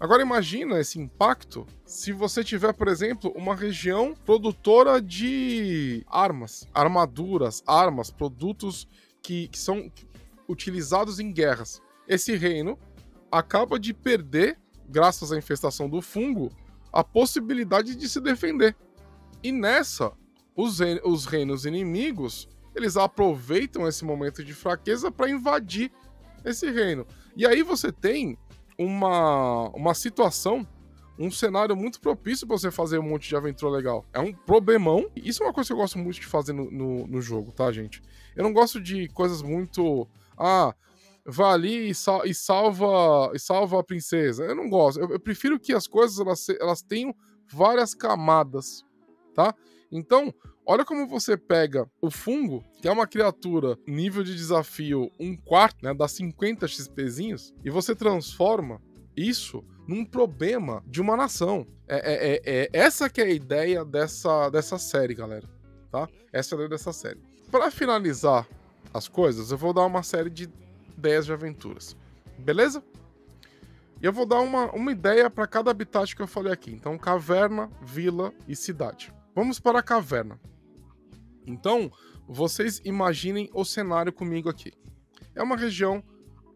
Agora 0.00 0.22
imagina 0.22 0.78
esse 0.78 0.98
impacto 0.98 1.66
se 1.84 2.12
você 2.12 2.44
tiver, 2.44 2.72
por 2.72 2.86
exemplo, 2.86 3.32
uma 3.34 3.54
região 3.54 4.14
produtora 4.24 5.02
de 5.02 6.04
armas, 6.06 6.68
armaduras, 6.72 7.62
armas, 7.66 8.10
produtos 8.10 8.86
que, 9.20 9.48
que 9.48 9.58
são 9.58 9.90
utilizados 10.48 11.18
em 11.18 11.32
guerras. 11.32 11.82
Esse 12.06 12.36
reino 12.36 12.78
acaba 13.30 13.78
de 13.78 13.92
perder, 13.92 14.56
graças 14.88 15.32
à 15.32 15.36
infestação 15.36 15.90
do 15.90 16.00
fungo, 16.00 16.50
a 16.92 17.02
possibilidade 17.02 17.96
de 17.96 18.08
se 18.08 18.20
defender. 18.20 18.76
E 19.42 19.50
nessa, 19.50 20.12
os, 20.54 20.78
os 21.04 21.26
reinos 21.26 21.66
inimigos 21.66 22.48
eles 22.74 22.96
aproveitam 22.96 23.88
esse 23.88 24.04
momento 24.04 24.44
de 24.44 24.54
fraqueza 24.54 25.10
para 25.10 25.28
invadir 25.28 25.90
esse 26.44 26.70
reino. 26.70 27.04
E 27.36 27.44
aí 27.44 27.62
você 27.62 27.90
tem 27.90 28.38
uma, 28.78 29.68
uma 29.70 29.92
situação, 29.92 30.66
um 31.18 31.30
cenário 31.30 31.74
muito 31.74 32.00
propício 32.00 32.46
para 32.46 32.56
você 32.56 32.70
fazer 32.70 32.98
um 32.98 33.02
monte 33.02 33.28
de 33.28 33.36
aventura 33.36 33.72
legal. 33.72 34.06
É 34.12 34.20
um 34.20 34.32
problemão. 34.32 35.10
Isso 35.16 35.42
é 35.42 35.46
uma 35.46 35.52
coisa 35.52 35.66
que 35.66 35.72
eu 35.72 35.78
gosto 35.78 35.98
muito 35.98 36.20
de 36.20 36.26
fazer 36.26 36.52
no, 36.52 36.70
no, 36.70 37.06
no 37.08 37.20
jogo, 37.20 37.50
tá, 37.50 37.72
gente? 37.72 38.00
Eu 38.36 38.44
não 38.44 38.52
gosto 38.52 38.80
de 38.80 39.08
coisas 39.08 39.42
muito. 39.42 40.06
Ah, 40.38 40.72
vá 41.26 41.52
ali 41.52 41.90
e, 41.90 41.94
sal, 41.94 42.24
e, 42.24 42.32
salva 42.32 43.32
e 43.34 43.38
salva 43.40 43.80
a 43.80 43.84
princesa. 43.84 44.44
Eu 44.44 44.54
não 44.54 44.70
gosto. 44.70 45.00
Eu, 45.00 45.10
eu 45.10 45.18
prefiro 45.18 45.58
que 45.58 45.72
as 45.72 45.88
coisas 45.88 46.20
elas, 46.20 46.48
elas 46.60 46.80
tenham 46.80 47.12
várias 47.50 47.94
camadas, 47.94 48.84
tá? 49.34 49.52
Então, 49.90 50.32
olha 50.68 50.84
como 50.84 51.06
você 51.06 51.34
pega 51.34 51.88
o 51.98 52.10
fungo, 52.10 52.62
que 52.82 52.86
é 52.86 52.92
uma 52.92 53.06
criatura 53.06 53.78
nível 53.86 54.22
de 54.22 54.36
desafio 54.36 55.10
um 55.18 55.34
quarto, 55.34 55.82
né, 55.82 55.94
dá 55.94 56.06
50 56.06 56.68
XPzinhos, 56.68 57.54
e 57.64 57.70
você 57.70 57.94
transforma 57.96 58.78
isso 59.16 59.64
num 59.88 60.04
problema 60.04 60.84
de 60.86 61.00
uma 61.00 61.16
nação. 61.16 61.66
É, 61.88 61.96
é, 61.96 62.34
é, 62.34 62.40
é, 62.44 62.68
essa 62.74 63.08
que 63.08 63.22
é 63.22 63.24
a 63.24 63.30
ideia 63.30 63.82
dessa, 63.82 64.50
dessa 64.50 64.78
série, 64.78 65.14
galera. 65.14 65.48
Tá? 65.90 66.06
Essa 66.30 66.54
é 66.54 66.54
a 66.54 66.56
ideia 66.56 66.68
dessa 66.68 66.92
série. 66.92 67.18
Para 67.50 67.70
finalizar 67.70 68.46
as 68.92 69.08
coisas, 69.08 69.50
eu 69.50 69.56
vou 69.56 69.72
dar 69.72 69.86
uma 69.86 70.02
série 70.02 70.28
de 70.28 70.50
ideias 70.98 71.24
de 71.24 71.32
aventuras. 71.32 71.96
Beleza? 72.38 72.84
E 74.02 74.04
eu 74.04 74.12
vou 74.12 74.26
dar 74.26 74.40
uma, 74.40 74.70
uma 74.72 74.92
ideia 74.92 75.30
para 75.30 75.46
cada 75.46 75.70
habitat 75.70 76.14
que 76.14 76.20
eu 76.20 76.26
falei 76.26 76.52
aqui. 76.52 76.70
Então, 76.70 76.98
caverna, 76.98 77.70
vila 77.80 78.34
e 78.46 78.54
cidade. 78.54 79.10
Vamos 79.34 79.58
para 79.58 79.78
a 79.78 79.82
caverna. 79.82 80.38
Então, 81.48 81.90
vocês 82.28 82.80
imaginem 82.84 83.48
o 83.54 83.64
cenário 83.64 84.12
comigo 84.12 84.50
aqui. 84.50 84.72
É 85.34 85.42
uma 85.42 85.56
região 85.56 86.02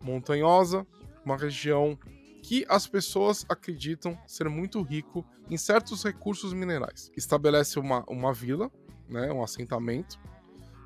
montanhosa, 0.02 0.86
uma 1.24 1.36
região 1.36 1.98
que 2.42 2.66
as 2.68 2.86
pessoas 2.86 3.46
acreditam 3.48 4.18
ser 4.26 4.48
muito 4.48 4.82
rico 4.82 5.24
em 5.48 5.56
certos 5.56 6.04
recursos 6.04 6.52
minerais. 6.52 7.10
Estabelece 7.16 7.78
uma, 7.78 8.04
uma 8.08 8.32
vila, 8.34 8.70
né, 9.08 9.32
um 9.32 9.42
assentamento. 9.42 10.20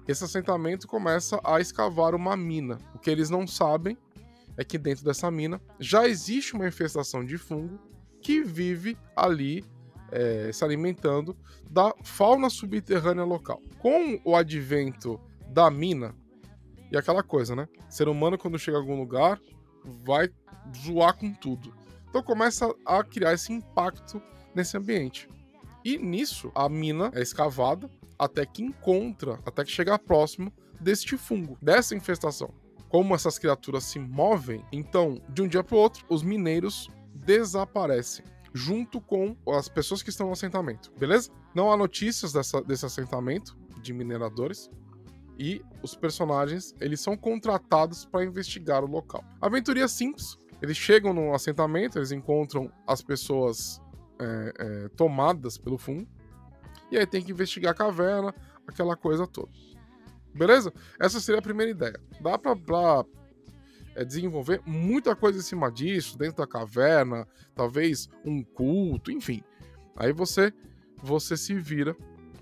Esse 0.07 0.23
assentamento 0.23 0.87
começa 0.87 1.41
a 1.43 1.61
escavar 1.61 2.15
uma 2.15 2.37
mina. 2.37 2.79
O 2.95 2.99
que 2.99 3.11
eles 3.11 3.29
não 3.29 3.47
sabem 3.47 3.99
é 4.57 4.65
que 4.65 4.79
dentro 4.79 5.05
dessa 5.05 5.31
mina 5.31 5.61
já 5.81 6.07
existe 6.07 6.55
uma 6.55 6.69
infestação 6.69 7.25
de 7.25 7.37
fungo 7.37 7.81
que 8.21 8.43
vive 8.43 8.97
ali 9.17 9.65
é, 10.11 10.51
se 10.53 10.65
alimentando 10.65 11.37
da 11.71 11.95
fauna 12.03 12.51
subterrânea 12.51 13.25
local. 13.25 13.61
Com 13.79 14.21
o 14.25 14.35
advento 14.35 15.21
da 15.49 15.71
mina, 15.71 16.15
e 16.91 16.97
aquela 16.97 17.23
coisa, 17.23 17.57
né? 17.57 17.69
Ser 17.89 18.09
humano, 18.09 18.39
quando 18.39 18.59
chega 18.59 18.77
a 18.77 18.81
algum 18.81 18.99
lugar, 18.99 19.41
vai 20.05 20.29
zoar 20.77 21.17
com 21.17 21.33
tudo. 21.33 21.75
Então 22.09 22.23
começa 22.23 22.73
a 22.85 23.03
criar 23.03 23.33
esse 23.33 23.53
impacto 23.53 24.23
nesse 24.55 24.77
ambiente. 24.77 25.29
E 25.85 25.99
nisso, 25.99 26.51
a 26.55 26.69
mina 26.69 27.11
é 27.15 27.21
escavada 27.21 27.89
até 28.19 28.47
que 28.47 28.63
encontra, 28.63 29.39
até 29.45 29.65
que 29.65 29.71
chega 29.71 29.99
próximo 29.99 30.53
deste 30.81 31.17
fungo, 31.17 31.59
dessa 31.61 31.95
infestação. 31.95 32.53
Como 32.89 33.15
essas 33.15 33.39
criaturas 33.39 33.85
se 33.85 33.99
movem, 33.99 34.65
então, 34.73 35.21
de 35.29 35.43
um 35.43 35.49
dia 35.49 35.63
para 35.63 35.77
o 35.77 35.79
outro, 35.79 36.05
os 36.09 36.23
mineiros 36.23 36.89
desaparecem 37.15 38.25
junto 38.57 39.03
com 39.03 39.37
as 39.55 39.69
pessoas 39.69 40.03
que 40.03 40.09
estão 40.09 40.29
no 40.29 40.33
assentamento, 40.33 40.91
beleza? 40.99 41.31
Não 41.55 41.71
há 41.71 41.77
notícias 41.77 42.33
dessa, 42.33 42.63
desse 42.63 42.87
assentamento 42.87 43.55
de 43.83 43.93
mineradores 43.93 44.71
e 45.39 45.63
os 45.83 45.95
personagens 45.95 46.75
eles 46.81 47.01
são 47.01 47.17
contratados 47.19 48.07
para 48.07 48.25
investigar 48.25 48.83
o 48.83 48.87
local. 48.87 49.23
Aventuria 49.43 49.87
simples. 49.87 50.39
Eles 50.63 50.79
chegam 50.79 51.13
no 51.13 51.35
assentamento, 51.35 51.99
eles 51.99 52.13
encontram 52.13 52.73
as 52.87 53.03
pessoas 53.03 53.79
é, 54.19 54.55
é, 54.59 54.89
tomadas 54.97 55.59
pelo 55.59 55.77
fungo 55.77 56.09
e 56.91 56.97
aí 56.97 57.07
tem 57.07 57.23
que 57.23 57.33
investigar 57.33 57.73
a 57.73 57.77
caverna, 57.77 58.35
aquela 58.67 58.97
coisa 58.97 59.27
toda. 59.27 59.53
Beleza? 60.35 60.73
Essa 60.99 61.21
seria 61.21 61.41
a 61.41 61.43
primeira 61.43 61.71
ideia. 61.71 62.01
Dá 62.23 62.39
pra 62.39 62.55
é, 63.97 64.05
desenvolver 64.05 64.61
muita 64.67 65.17
coisa 65.17 65.39
em 65.39 65.43
cima 65.43 65.73
disso, 65.73 66.19
dentro 66.19 66.37
da 66.37 66.47
caverna, 66.47 67.27
talvez 67.55 68.09
um 68.25 68.45
culto, 68.45 69.11
enfim. 69.11 69.43
Aí 69.97 70.13
você 70.13 70.53
você 71.03 71.37
se 71.37 71.55
vira 71.55 71.97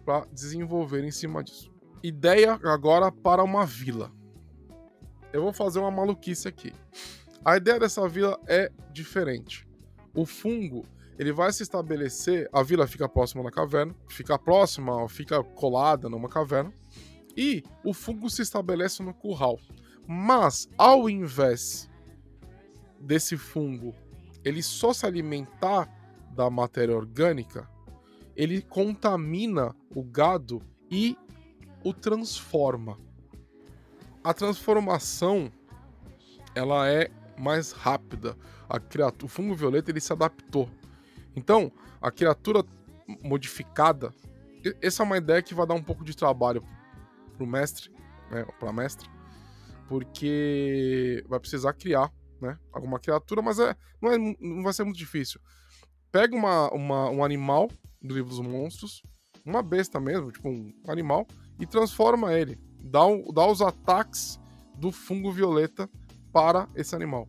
para 0.05 0.27
desenvolver 0.33 1.05
em 1.05 1.11
cima 1.11 1.43
disso. 1.43 1.73
Ideia 2.03 2.59
agora 2.65 3.11
para 3.11 3.43
uma 3.43 3.65
vila. 3.65 4.13
Eu 5.33 5.43
vou 5.43 5.53
fazer 5.53 5.79
uma 5.79 5.91
maluquice 5.91 6.47
aqui. 6.47 6.73
A 7.45 7.57
ideia 7.57 7.79
dessa 7.79 8.07
vila 8.09 8.39
é 8.47 8.71
diferente. 8.93 9.67
O 10.15 10.25
fungo 10.25 10.85
ele 11.19 11.33
vai 11.33 11.53
se 11.53 11.63
estabelecer, 11.63 12.49
a 12.53 12.63
vila 12.63 12.87
fica 12.87 13.09
próxima 13.09 13.43
da 13.43 13.51
caverna, 13.51 13.95
fica 14.09 14.39
próxima, 14.39 15.09
fica 15.09 15.43
colada 15.43 16.09
numa 16.09 16.29
caverna, 16.29 16.73
e 17.37 17.63
o 17.85 17.93
fungo 17.93 18.29
se 18.29 18.43
estabelece 18.43 19.03
no 19.03 19.15
curral. 19.15 19.59
Mas, 20.07 20.69
ao 20.77 21.09
invés 21.09 21.91
desse 23.01 23.37
fungo 23.37 23.95
ele 24.45 24.63
só 24.63 24.93
se 24.93 25.07
alimentar 25.07 25.89
da 26.31 26.51
matéria 26.51 26.95
orgânica, 26.95 27.69
ele 28.37 28.61
contamina 28.61 29.75
o 29.95 30.03
gado 30.03 30.63
e 30.91 31.17
o 31.83 31.95
transforma. 31.95 32.99
A 34.23 34.35
transformação 34.35 35.51
ela 36.55 36.89
é 36.89 37.11
mais 37.39 37.73
rápida. 37.73 38.37
A 38.69 38.79
criatura, 38.79 39.27
o 39.27 39.29
fungo 39.29 39.55
violeta 39.55 39.91
ele 39.91 40.01
se 40.01 40.13
adaptou. 40.13 40.69
Então, 41.35 41.73
a 42.01 42.11
criatura 42.11 42.65
modificada, 43.23 44.13
essa 44.81 45.03
é 45.03 45.07
uma 45.07 45.17
ideia 45.17 45.43
que 45.43 45.55
vai 45.55 45.67
dar 45.67 45.75
um 45.75 45.83
pouco 45.83 46.05
de 46.05 46.17
trabalho 46.17 46.63
pro 47.37 47.47
mestre, 47.47 47.91
né, 48.31 48.45
para 48.59 48.73
mestre, 48.73 49.09
porque 49.89 51.25
vai 51.29 51.39
precisar 51.41 51.73
criar, 51.75 52.13
né, 52.41 52.59
alguma 52.73 52.99
criatura, 52.99 53.43
mas 53.43 53.59
é, 53.59 53.77
não, 54.01 54.13
é, 54.13 54.19
não 54.19 54.63
vai 54.63 54.73
ser 54.73 54.85
muito 54.85 54.97
difícil. 54.97 55.41
Pega 56.11 56.37
uma, 56.37 56.71
uma, 56.73 57.11
um 57.11 57.25
animal 57.25 57.71
do 58.01 58.15
livro 58.15 58.31
dos 58.31 58.41
monstros, 58.41 59.03
uma 59.45 59.63
besta 59.63 60.01
mesmo, 60.01 60.31
tipo 60.31 60.49
um 60.49 60.73
animal, 60.89 61.27
e 61.59 61.67
transforma 61.67 62.33
ele. 62.33 62.59
Dá, 62.81 63.01
dá 63.33 63.47
os 63.47 63.61
ataques 63.61 64.39
do 64.77 64.91
fungo 64.91 65.33
violeta 65.33 65.89
para 66.33 66.69
esse 66.75 66.95
animal. 66.95 67.27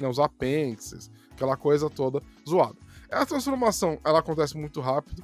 Né, 0.00 0.08
os 0.08 0.18
apêndices, 0.18 1.10
aquela 1.30 1.56
coisa 1.56 1.88
toda 1.88 2.22
zoada. 2.48 2.76
A 3.10 3.24
transformação 3.24 3.98
ela 4.04 4.18
acontece 4.18 4.56
muito 4.56 4.80
rápido 4.80 5.22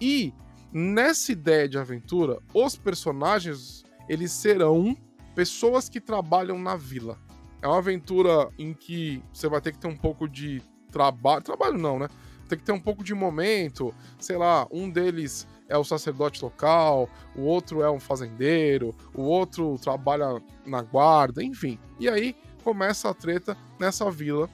e 0.00 0.32
nessa 0.72 1.32
ideia 1.32 1.68
de 1.68 1.78
aventura, 1.78 2.38
os 2.52 2.76
personagens 2.76 3.84
eles 4.08 4.32
serão 4.32 4.96
pessoas 5.34 5.88
que 5.88 6.00
trabalham 6.00 6.58
na 6.58 6.76
vila. 6.76 7.18
É 7.60 7.66
uma 7.66 7.78
aventura 7.78 8.50
em 8.58 8.74
que 8.74 9.22
você 9.32 9.48
vai 9.48 9.60
ter 9.60 9.72
que 9.72 9.78
ter 9.78 9.88
um 9.88 9.96
pouco 9.96 10.28
de 10.28 10.62
trabalho. 10.90 11.42
Trabalho 11.42 11.78
não, 11.78 11.98
né? 11.98 12.08
Tem 12.48 12.58
que 12.58 12.64
ter 12.64 12.72
um 12.72 12.80
pouco 12.80 13.02
de 13.02 13.14
momento. 13.14 13.94
Sei 14.18 14.36
lá, 14.36 14.66
um 14.70 14.90
deles 14.90 15.46
é 15.68 15.76
o 15.76 15.84
sacerdote 15.84 16.42
local, 16.42 17.08
o 17.34 17.42
outro 17.42 17.82
é 17.82 17.90
um 17.90 17.98
fazendeiro, 17.98 18.94
o 19.14 19.22
outro 19.22 19.78
trabalha 19.78 20.42
na 20.66 20.82
guarda, 20.82 21.42
enfim. 21.42 21.78
E 21.98 22.08
aí 22.08 22.36
começa 22.62 23.08
a 23.08 23.14
treta 23.14 23.56
nessa 23.78 24.10
vila, 24.10 24.48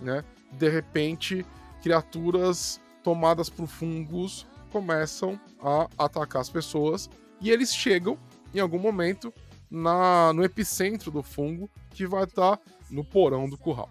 né? 0.00 0.24
De 0.52 0.68
repente, 0.68 1.44
criaturas 1.82 2.80
tomadas 3.02 3.50
por 3.50 3.66
fungos 3.66 4.46
começam 4.72 5.38
a 5.60 5.88
atacar 5.96 6.40
as 6.40 6.50
pessoas 6.50 7.08
e 7.40 7.50
eles 7.50 7.74
chegam 7.74 8.18
em 8.54 8.60
algum 8.60 8.78
momento 8.78 9.32
na, 9.70 10.32
no 10.32 10.44
epicentro 10.44 11.10
do 11.10 11.22
fungo, 11.22 11.70
que 11.90 12.06
vai 12.06 12.24
estar 12.24 12.56
tá 12.56 12.62
no 12.90 13.04
porão 13.04 13.48
do 13.48 13.56
curral. 13.56 13.90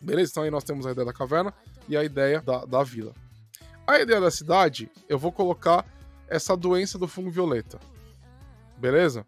Beleza? 0.00 0.32
Então 0.32 0.42
aí 0.42 0.50
nós 0.50 0.64
temos 0.64 0.86
a 0.86 0.92
ideia 0.92 1.06
da 1.06 1.12
caverna 1.12 1.52
e 1.88 1.96
a 1.96 2.04
ideia 2.04 2.40
da, 2.40 2.64
da 2.64 2.82
vila. 2.82 3.12
A 3.86 4.00
ideia 4.00 4.20
da 4.20 4.30
cidade, 4.30 4.90
eu 5.08 5.18
vou 5.18 5.32
colocar 5.32 5.84
essa 6.28 6.56
doença 6.56 6.98
do 6.98 7.06
fungo 7.06 7.30
violeta. 7.30 7.78
Beleza? 8.76 9.26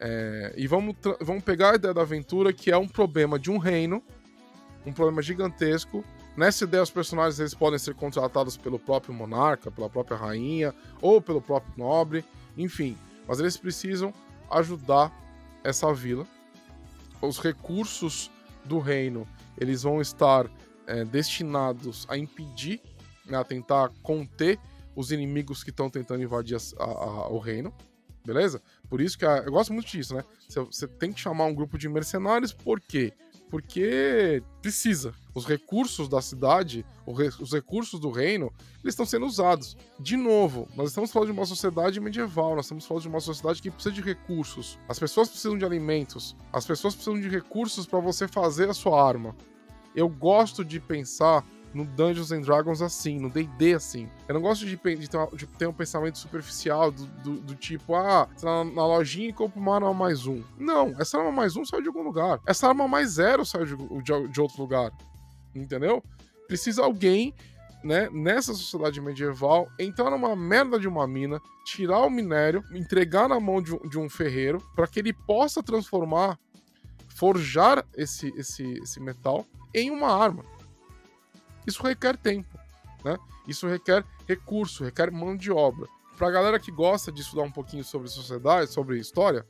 É, 0.00 0.52
e 0.56 0.66
vamos, 0.66 0.96
vamos 1.20 1.44
pegar 1.44 1.72
a 1.72 1.74
ideia 1.76 1.94
da 1.94 2.02
aventura, 2.02 2.52
que 2.52 2.70
é 2.70 2.76
um 2.76 2.88
problema 2.88 3.38
de 3.38 3.50
um 3.50 3.58
reino, 3.58 4.02
um 4.84 4.92
problema 4.92 5.22
gigantesco. 5.22 6.04
Nessa 6.36 6.64
ideia, 6.64 6.82
os 6.82 6.90
personagens 6.90 7.38
eles 7.38 7.54
podem 7.54 7.78
ser 7.78 7.94
contratados 7.94 8.56
pelo 8.56 8.78
próprio 8.78 9.14
monarca, 9.14 9.70
pela 9.70 9.88
própria 9.88 10.16
rainha, 10.16 10.74
ou 11.00 11.20
pelo 11.20 11.40
próprio 11.40 11.72
nobre, 11.76 12.24
enfim. 12.56 12.98
Mas 13.28 13.38
eles 13.38 13.56
precisam 13.56 14.12
ajudar 14.50 15.12
essa 15.62 15.92
vila. 15.92 16.26
Os 17.20 17.38
recursos 17.38 18.30
do 18.64 18.78
reino 18.78 19.26
eles 19.58 19.82
vão 19.82 20.00
estar 20.00 20.50
é, 20.86 21.04
destinados 21.04 22.06
a 22.08 22.18
impedir, 22.18 22.80
né, 23.24 23.38
a 23.38 23.44
tentar 23.44 23.90
conter 24.02 24.58
os 24.94 25.10
inimigos 25.10 25.62
que 25.64 25.70
estão 25.70 25.90
tentando 25.90 26.22
invadir 26.22 26.56
a, 26.78 26.84
a, 26.84 27.28
o 27.28 27.38
reino, 27.38 27.72
beleza? 28.24 28.62
Por 28.88 29.00
isso 29.00 29.18
que 29.18 29.24
eu 29.24 29.50
gosto 29.50 29.72
muito 29.72 29.88
disso, 29.88 30.14
né? 30.14 30.24
Você 30.48 30.86
tem 30.86 31.12
que 31.12 31.20
chamar 31.20 31.46
um 31.46 31.54
grupo 31.54 31.76
de 31.76 31.88
mercenários, 31.88 32.52
por 32.52 32.80
quê? 32.80 33.12
Porque 33.54 34.42
precisa. 34.60 35.14
Os 35.32 35.46
recursos 35.46 36.08
da 36.08 36.20
cidade, 36.20 36.84
os 37.06 37.52
recursos 37.52 38.00
do 38.00 38.10
reino, 38.10 38.52
eles 38.82 38.94
estão 38.94 39.06
sendo 39.06 39.26
usados. 39.26 39.76
De 40.00 40.16
novo, 40.16 40.66
nós 40.74 40.88
estamos 40.88 41.12
falando 41.12 41.28
de 41.28 41.38
uma 41.38 41.46
sociedade 41.46 42.00
medieval, 42.00 42.56
nós 42.56 42.64
estamos 42.64 42.84
falando 42.84 43.02
de 43.02 43.08
uma 43.08 43.20
sociedade 43.20 43.62
que 43.62 43.70
precisa 43.70 43.94
de 43.94 44.00
recursos. 44.00 44.76
As 44.88 44.98
pessoas 44.98 45.28
precisam 45.28 45.56
de 45.56 45.64
alimentos, 45.64 46.34
as 46.52 46.66
pessoas 46.66 46.96
precisam 46.96 47.20
de 47.20 47.28
recursos 47.28 47.86
para 47.86 48.00
você 48.00 48.26
fazer 48.26 48.68
a 48.68 48.74
sua 48.74 49.00
arma. 49.00 49.36
Eu 49.94 50.08
gosto 50.08 50.64
de 50.64 50.80
pensar 50.80 51.46
no 51.74 51.84
Dungeons 51.84 52.30
and 52.30 52.42
Dragons 52.42 52.80
assim, 52.80 53.18
no 53.18 53.28
D&D 53.28 53.74
assim. 53.74 54.08
Eu 54.28 54.34
não 54.34 54.40
gosto 54.40 54.64
de, 54.64 54.76
de, 54.76 55.10
ter, 55.10 55.26
de, 55.34 55.46
ter, 55.46 55.66
um 55.66 55.72
pensamento 55.72 56.18
superficial 56.18 56.90
do, 56.92 57.06
do, 57.06 57.40
do 57.40 57.54
tipo, 57.54 57.94
ah, 57.96 58.28
tá 58.40 58.64
na 58.64 58.86
lojinha 58.86 59.28
e 59.28 59.32
compra 59.32 59.58
uma 59.58 59.74
arma 59.74 59.92
mais 59.92 60.26
um. 60.26 60.42
Não, 60.56 60.94
essa 60.98 61.18
arma 61.18 61.32
mais 61.32 61.56
um 61.56 61.64
saiu 61.64 61.82
de 61.82 61.88
algum 61.88 62.02
lugar. 62.02 62.40
Essa 62.46 62.68
arma 62.68 62.86
mais 62.86 63.10
zero 63.10 63.44
saiu 63.44 63.66
de, 63.66 63.76
de, 63.76 64.28
de 64.28 64.40
outro 64.40 64.62
lugar. 64.62 64.92
Entendeu? 65.54 66.02
Precisa 66.46 66.84
alguém 66.84 67.34
né, 67.84 68.08
nessa 68.10 68.54
sociedade 68.54 69.00
medieval, 69.00 69.68
entrar 69.78 70.10
numa 70.10 70.34
merda 70.34 70.80
de 70.80 70.88
uma 70.88 71.06
mina, 71.06 71.40
tirar 71.66 72.00
o 72.00 72.10
minério, 72.10 72.64
entregar 72.72 73.28
na 73.28 73.38
mão 73.38 73.60
de 73.60 73.74
um, 73.74 73.88
de 73.88 73.98
um 73.98 74.08
ferreiro, 74.08 74.58
para 74.74 74.86
que 74.86 74.98
ele 74.98 75.12
possa 75.12 75.62
transformar, 75.62 76.38
forjar 77.14 77.84
esse, 77.94 78.28
esse, 78.36 78.64
esse 78.82 78.98
metal 79.00 79.46
em 79.74 79.90
uma 79.90 80.08
arma. 80.08 80.42
Isso 81.66 81.82
requer 81.82 82.16
tempo, 82.16 82.58
né? 83.04 83.16
Isso 83.46 83.66
requer 83.66 84.04
recurso, 84.26 84.84
requer 84.84 85.10
mão 85.10 85.36
de 85.36 85.50
obra. 85.50 85.86
Pra 86.16 86.30
galera 86.30 86.58
que 86.58 86.70
gosta 86.70 87.10
de 87.10 87.20
estudar 87.20 87.42
um 87.42 87.50
pouquinho 87.50 87.84
sobre 87.84 88.08
sociedade, 88.08 88.70
sobre 88.70 88.98
história, 88.98 89.44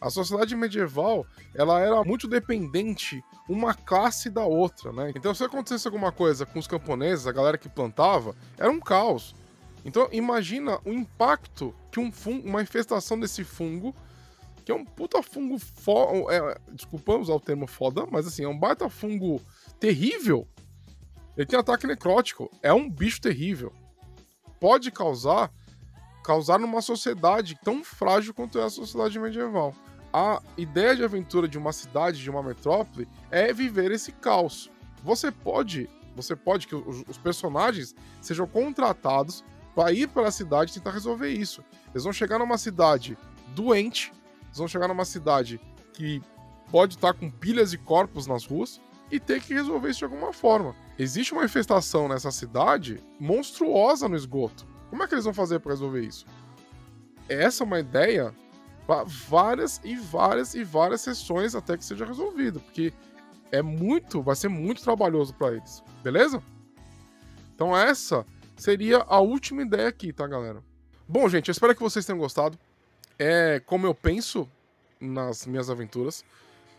a 0.00 0.10
sociedade 0.10 0.56
medieval, 0.56 1.24
ela 1.54 1.80
era 1.80 2.02
muito 2.02 2.26
dependente 2.26 3.22
uma 3.48 3.72
classe 3.72 4.28
da 4.28 4.44
outra, 4.44 4.92
né? 4.92 5.12
Então 5.14 5.32
se 5.32 5.44
acontecesse 5.44 5.86
alguma 5.86 6.10
coisa 6.10 6.44
com 6.44 6.58
os 6.58 6.66
camponeses, 6.66 7.26
a 7.26 7.32
galera 7.32 7.56
que 7.56 7.68
plantava, 7.68 8.34
era 8.58 8.70
um 8.70 8.80
caos. 8.80 9.34
Então 9.84 10.08
imagina 10.10 10.80
o 10.84 10.90
impacto 10.90 11.74
que 11.90 12.00
um 12.00 12.10
fungo, 12.10 12.48
uma 12.48 12.62
infestação 12.62 13.18
desse 13.18 13.44
fungo, 13.44 13.94
que 14.64 14.72
é 14.72 14.74
um 14.74 14.84
puta 14.84 15.22
fungo 15.22 15.58
foda, 15.58 16.32
é, 16.32 16.58
desculpa 16.72 17.16
usar 17.16 17.34
o 17.34 17.40
termo 17.40 17.66
foda, 17.66 18.06
mas 18.10 18.26
assim, 18.26 18.44
é 18.44 18.48
um 18.48 18.58
baita 18.58 18.88
fungo 18.88 19.40
terrível, 19.78 20.46
ele 21.36 21.46
tem 21.46 21.58
ataque 21.58 21.86
necrótico. 21.86 22.50
É 22.62 22.72
um 22.72 22.88
bicho 22.88 23.20
terrível. 23.20 23.72
Pode 24.60 24.90
causar 24.90 25.50
causar 26.22 26.58
numa 26.58 26.80
sociedade 26.80 27.58
tão 27.64 27.82
frágil 27.82 28.32
quanto 28.32 28.58
é 28.58 28.62
a 28.62 28.70
sociedade 28.70 29.18
medieval. 29.18 29.74
A 30.12 30.40
ideia 30.56 30.94
de 30.94 31.02
aventura 31.02 31.48
de 31.48 31.58
uma 31.58 31.72
cidade, 31.72 32.22
de 32.22 32.30
uma 32.30 32.42
metrópole, 32.42 33.08
é 33.28 33.52
viver 33.52 33.90
esse 33.90 34.12
caos. 34.12 34.70
Você 35.02 35.32
pode, 35.32 35.90
você 36.14 36.36
pode 36.36 36.68
que 36.68 36.76
os, 36.76 37.02
os 37.08 37.18
personagens 37.18 37.94
sejam 38.20 38.46
contratados 38.46 39.42
para 39.74 39.92
ir 39.92 40.08
para 40.08 40.28
a 40.28 40.30
cidade 40.30 40.70
e 40.70 40.74
tentar 40.74 40.92
resolver 40.92 41.28
isso. 41.28 41.64
Eles 41.90 42.04
vão 42.04 42.12
chegar 42.12 42.38
numa 42.38 42.58
cidade 42.58 43.18
doente, 43.48 44.12
eles 44.44 44.58
vão 44.58 44.68
chegar 44.68 44.86
numa 44.86 45.04
cidade 45.04 45.60
que 45.92 46.22
pode 46.70 46.94
estar 46.94 47.14
com 47.14 47.28
pilhas 47.28 47.72
de 47.72 47.78
corpos 47.78 48.28
nas 48.28 48.44
ruas, 48.44 48.80
e 49.12 49.20
ter 49.20 49.42
que 49.42 49.52
resolver 49.52 49.90
isso 49.90 49.98
de 49.98 50.04
alguma 50.06 50.32
forma. 50.32 50.74
Existe 50.98 51.32
uma 51.32 51.44
infestação 51.44 52.08
nessa 52.08 52.30
cidade 52.30 53.02
monstruosa 53.18 54.08
no 54.08 54.16
esgoto. 54.16 54.66
Como 54.90 55.02
é 55.02 55.08
que 55.08 55.14
eles 55.14 55.24
vão 55.24 55.32
fazer 55.32 55.58
para 55.58 55.72
resolver 55.72 56.02
isso? 56.02 56.26
Essa 57.28 57.64
é 57.64 57.66
uma 57.66 57.80
ideia 57.80 58.34
para 58.86 59.04
várias 59.04 59.80
e 59.84 59.96
várias 59.96 60.54
e 60.54 60.62
várias 60.64 61.00
sessões 61.00 61.54
até 61.54 61.76
que 61.76 61.84
seja 61.84 62.04
resolvido, 62.04 62.60
porque 62.60 62.92
é 63.50 63.62
muito, 63.62 64.22
vai 64.22 64.36
ser 64.36 64.48
muito 64.48 64.82
trabalhoso 64.82 65.32
para 65.34 65.54
eles, 65.54 65.82
beleza? 66.02 66.42
Então 67.54 67.76
essa 67.76 68.26
seria 68.56 68.98
a 69.08 69.20
última 69.20 69.62
ideia 69.62 69.88
aqui, 69.88 70.12
tá, 70.12 70.26
galera? 70.26 70.62
Bom, 71.08 71.28
gente, 71.28 71.48
eu 71.48 71.52
espero 71.52 71.74
que 71.74 71.82
vocês 71.82 72.04
tenham 72.04 72.18
gostado. 72.18 72.58
é 73.18 73.60
como 73.60 73.86
eu 73.86 73.94
penso 73.94 74.48
nas 75.00 75.46
minhas 75.46 75.70
aventuras, 75.70 76.24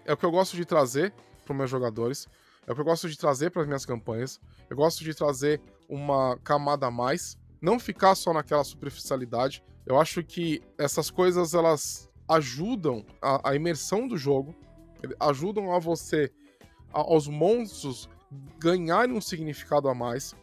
é 0.05 0.13
o 0.13 0.17
que 0.17 0.25
eu 0.25 0.31
gosto 0.31 0.55
de 0.55 0.65
trazer 0.65 1.13
para 1.45 1.55
meus 1.55 1.69
jogadores, 1.69 2.27
é 2.65 2.71
o 2.71 2.75
que 2.75 2.81
eu 2.81 2.85
gosto 2.85 3.09
de 3.09 3.17
trazer 3.17 3.51
para 3.51 3.61
as 3.61 3.67
minhas 3.67 3.85
campanhas. 3.85 4.39
Eu 4.69 4.77
gosto 4.77 5.03
de 5.03 5.13
trazer 5.13 5.61
uma 5.87 6.37
camada 6.43 6.87
a 6.87 6.91
mais, 6.91 7.37
não 7.61 7.79
ficar 7.79 8.15
só 8.15 8.33
naquela 8.33 8.63
superficialidade. 8.63 9.63
Eu 9.85 9.99
acho 9.99 10.23
que 10.23 10.61
essas 10.77 11.11
coisas 11.11 11.53
elas 11.53 12.09
ajudam 12.27 13.05
a, 13.21 13.49
a 13.49 13.55
imersão 13.55 14.07
do 14.07 14.17
jogo, 14.17 14.55
ajudam 15.19 15.73
a 15.73 15.79
você, 15.79 16.31
a, 16.93 16.99
aos 16.99 17.27
monstros 17.27 18.09
ganharem 18.59 19.15
um 19.15 19.21
significado 19.21 19.89
a 19.89 19.93
mais. 19.93 20.33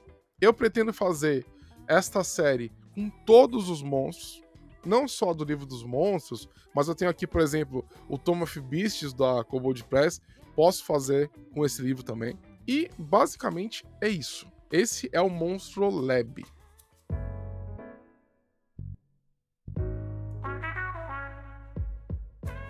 Eu 0.40 0.52
pretendo 0.52 0.92
fazer 0.92 1.46
esta 1.88 2.22
série 2.22 2.70
com 2.94 3.09
todos 3.24 3.68
os 3.68 3.83
monstros, 3.83 4.42
não 4.84 5.06
só 5.06 5.32
do 5.34 5.44
livro 5.44 5.66
dos 5.66 5.82
monstros, 5.82 6.48
mas 6.74 6.88
eu 6.88 6.94
tenho 6.94 7.10
aqui, 7.10 7.26
por 7.26 7.40
exemplo, 7.40 7.84
o 8.08 8.18
Tom 8.18 8.42
of 8.42 8.60
Beasts 8.60 9.12
da 9.12 9.44
Kobold 9.44 9.84
Press, 9.84 10.20
posso 10.54 10.84
fazer 10.84 11.30
com 11.52 11.64
esse 11.64 11.82
livro 11.82 12.02
também. 12.02 12.38
E 12.66 12.90
basicamente 12.98 13.84
é 14.00 14.08
isso. 14.08 14.46
Esse 14.70 15.08
é 15.12 15.20
o 15.20 15.28
Monstro 15.28 15.90
Lab. 15.90 16.44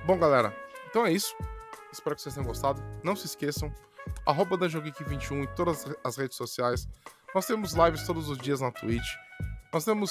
Bom, 0.07 0.19
galera, 0.19 0.57
então 0.89 1.05
é 1.07 1.13
isso. 1.13 1.37
Espero 1.93 2.17
que 2.17 2.23
vocês 2.23 2.35
tenham 2.35 2.47
gostado. 2.47 2.83
Não 3.05 3.15
se 3.15 3.27
esqueçam, 3.27 3.73
arroba 4.27 4.57
da 4.57 4.67
21 4.67 5.43
em 5.43 5.55
todas 5.55 5.85
as 6.03 6.17
redes 6.17 6.37
sociais. 6.37 6.89
Nós 7.35 7.47
temos 7.47 7.75
lives 7.75 8.07
todos 8.07 8.29
os 8.29 8.39
dias 8.39 8.61
na 8.61 8.73
Twitch. 8.73 9.07
Nós 9.73 9.85
temos 9.85 10.11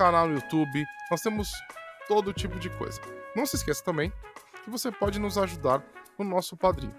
canal 0.00 0.26
no 0.26 0.36
YouTube. 0.36 0.86
Nós 1.10 1.20
temos 1.20 1.52
todo 2.08 2.32
tipo 2.32 2.58
de 2.58 2.70
coisa. 2.70 2.98
Não 3.36 3.44
se 3.44 3.56
esqueça 3.56 3.84
também 3.84 4.10
que 4.64 4.70
você 4.70 4.90
pode 4.90 5.18
nos 5.18 5.36
ajudar 5.36 5.84
no 6.18 6.24
nosso 6.24 6.56
padrinho. 6.56 6.94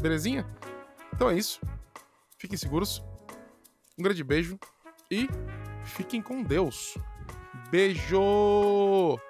Belezinha? 0.00 0.44
Então 1.14 1.30
é 1.30 1.36
isso. 1.36 1.60
Fiquem 2.36 2.58
seguros. 2.58 3.00
Um 3.96 4.02
grande 4.02 4.24
beijo 4.24 4.58
e 5.08 5.28
fiquem 5.84 6.20
com 6.20 6.42
Deus. 6.42 6.98
Beijo! 7.70 9.20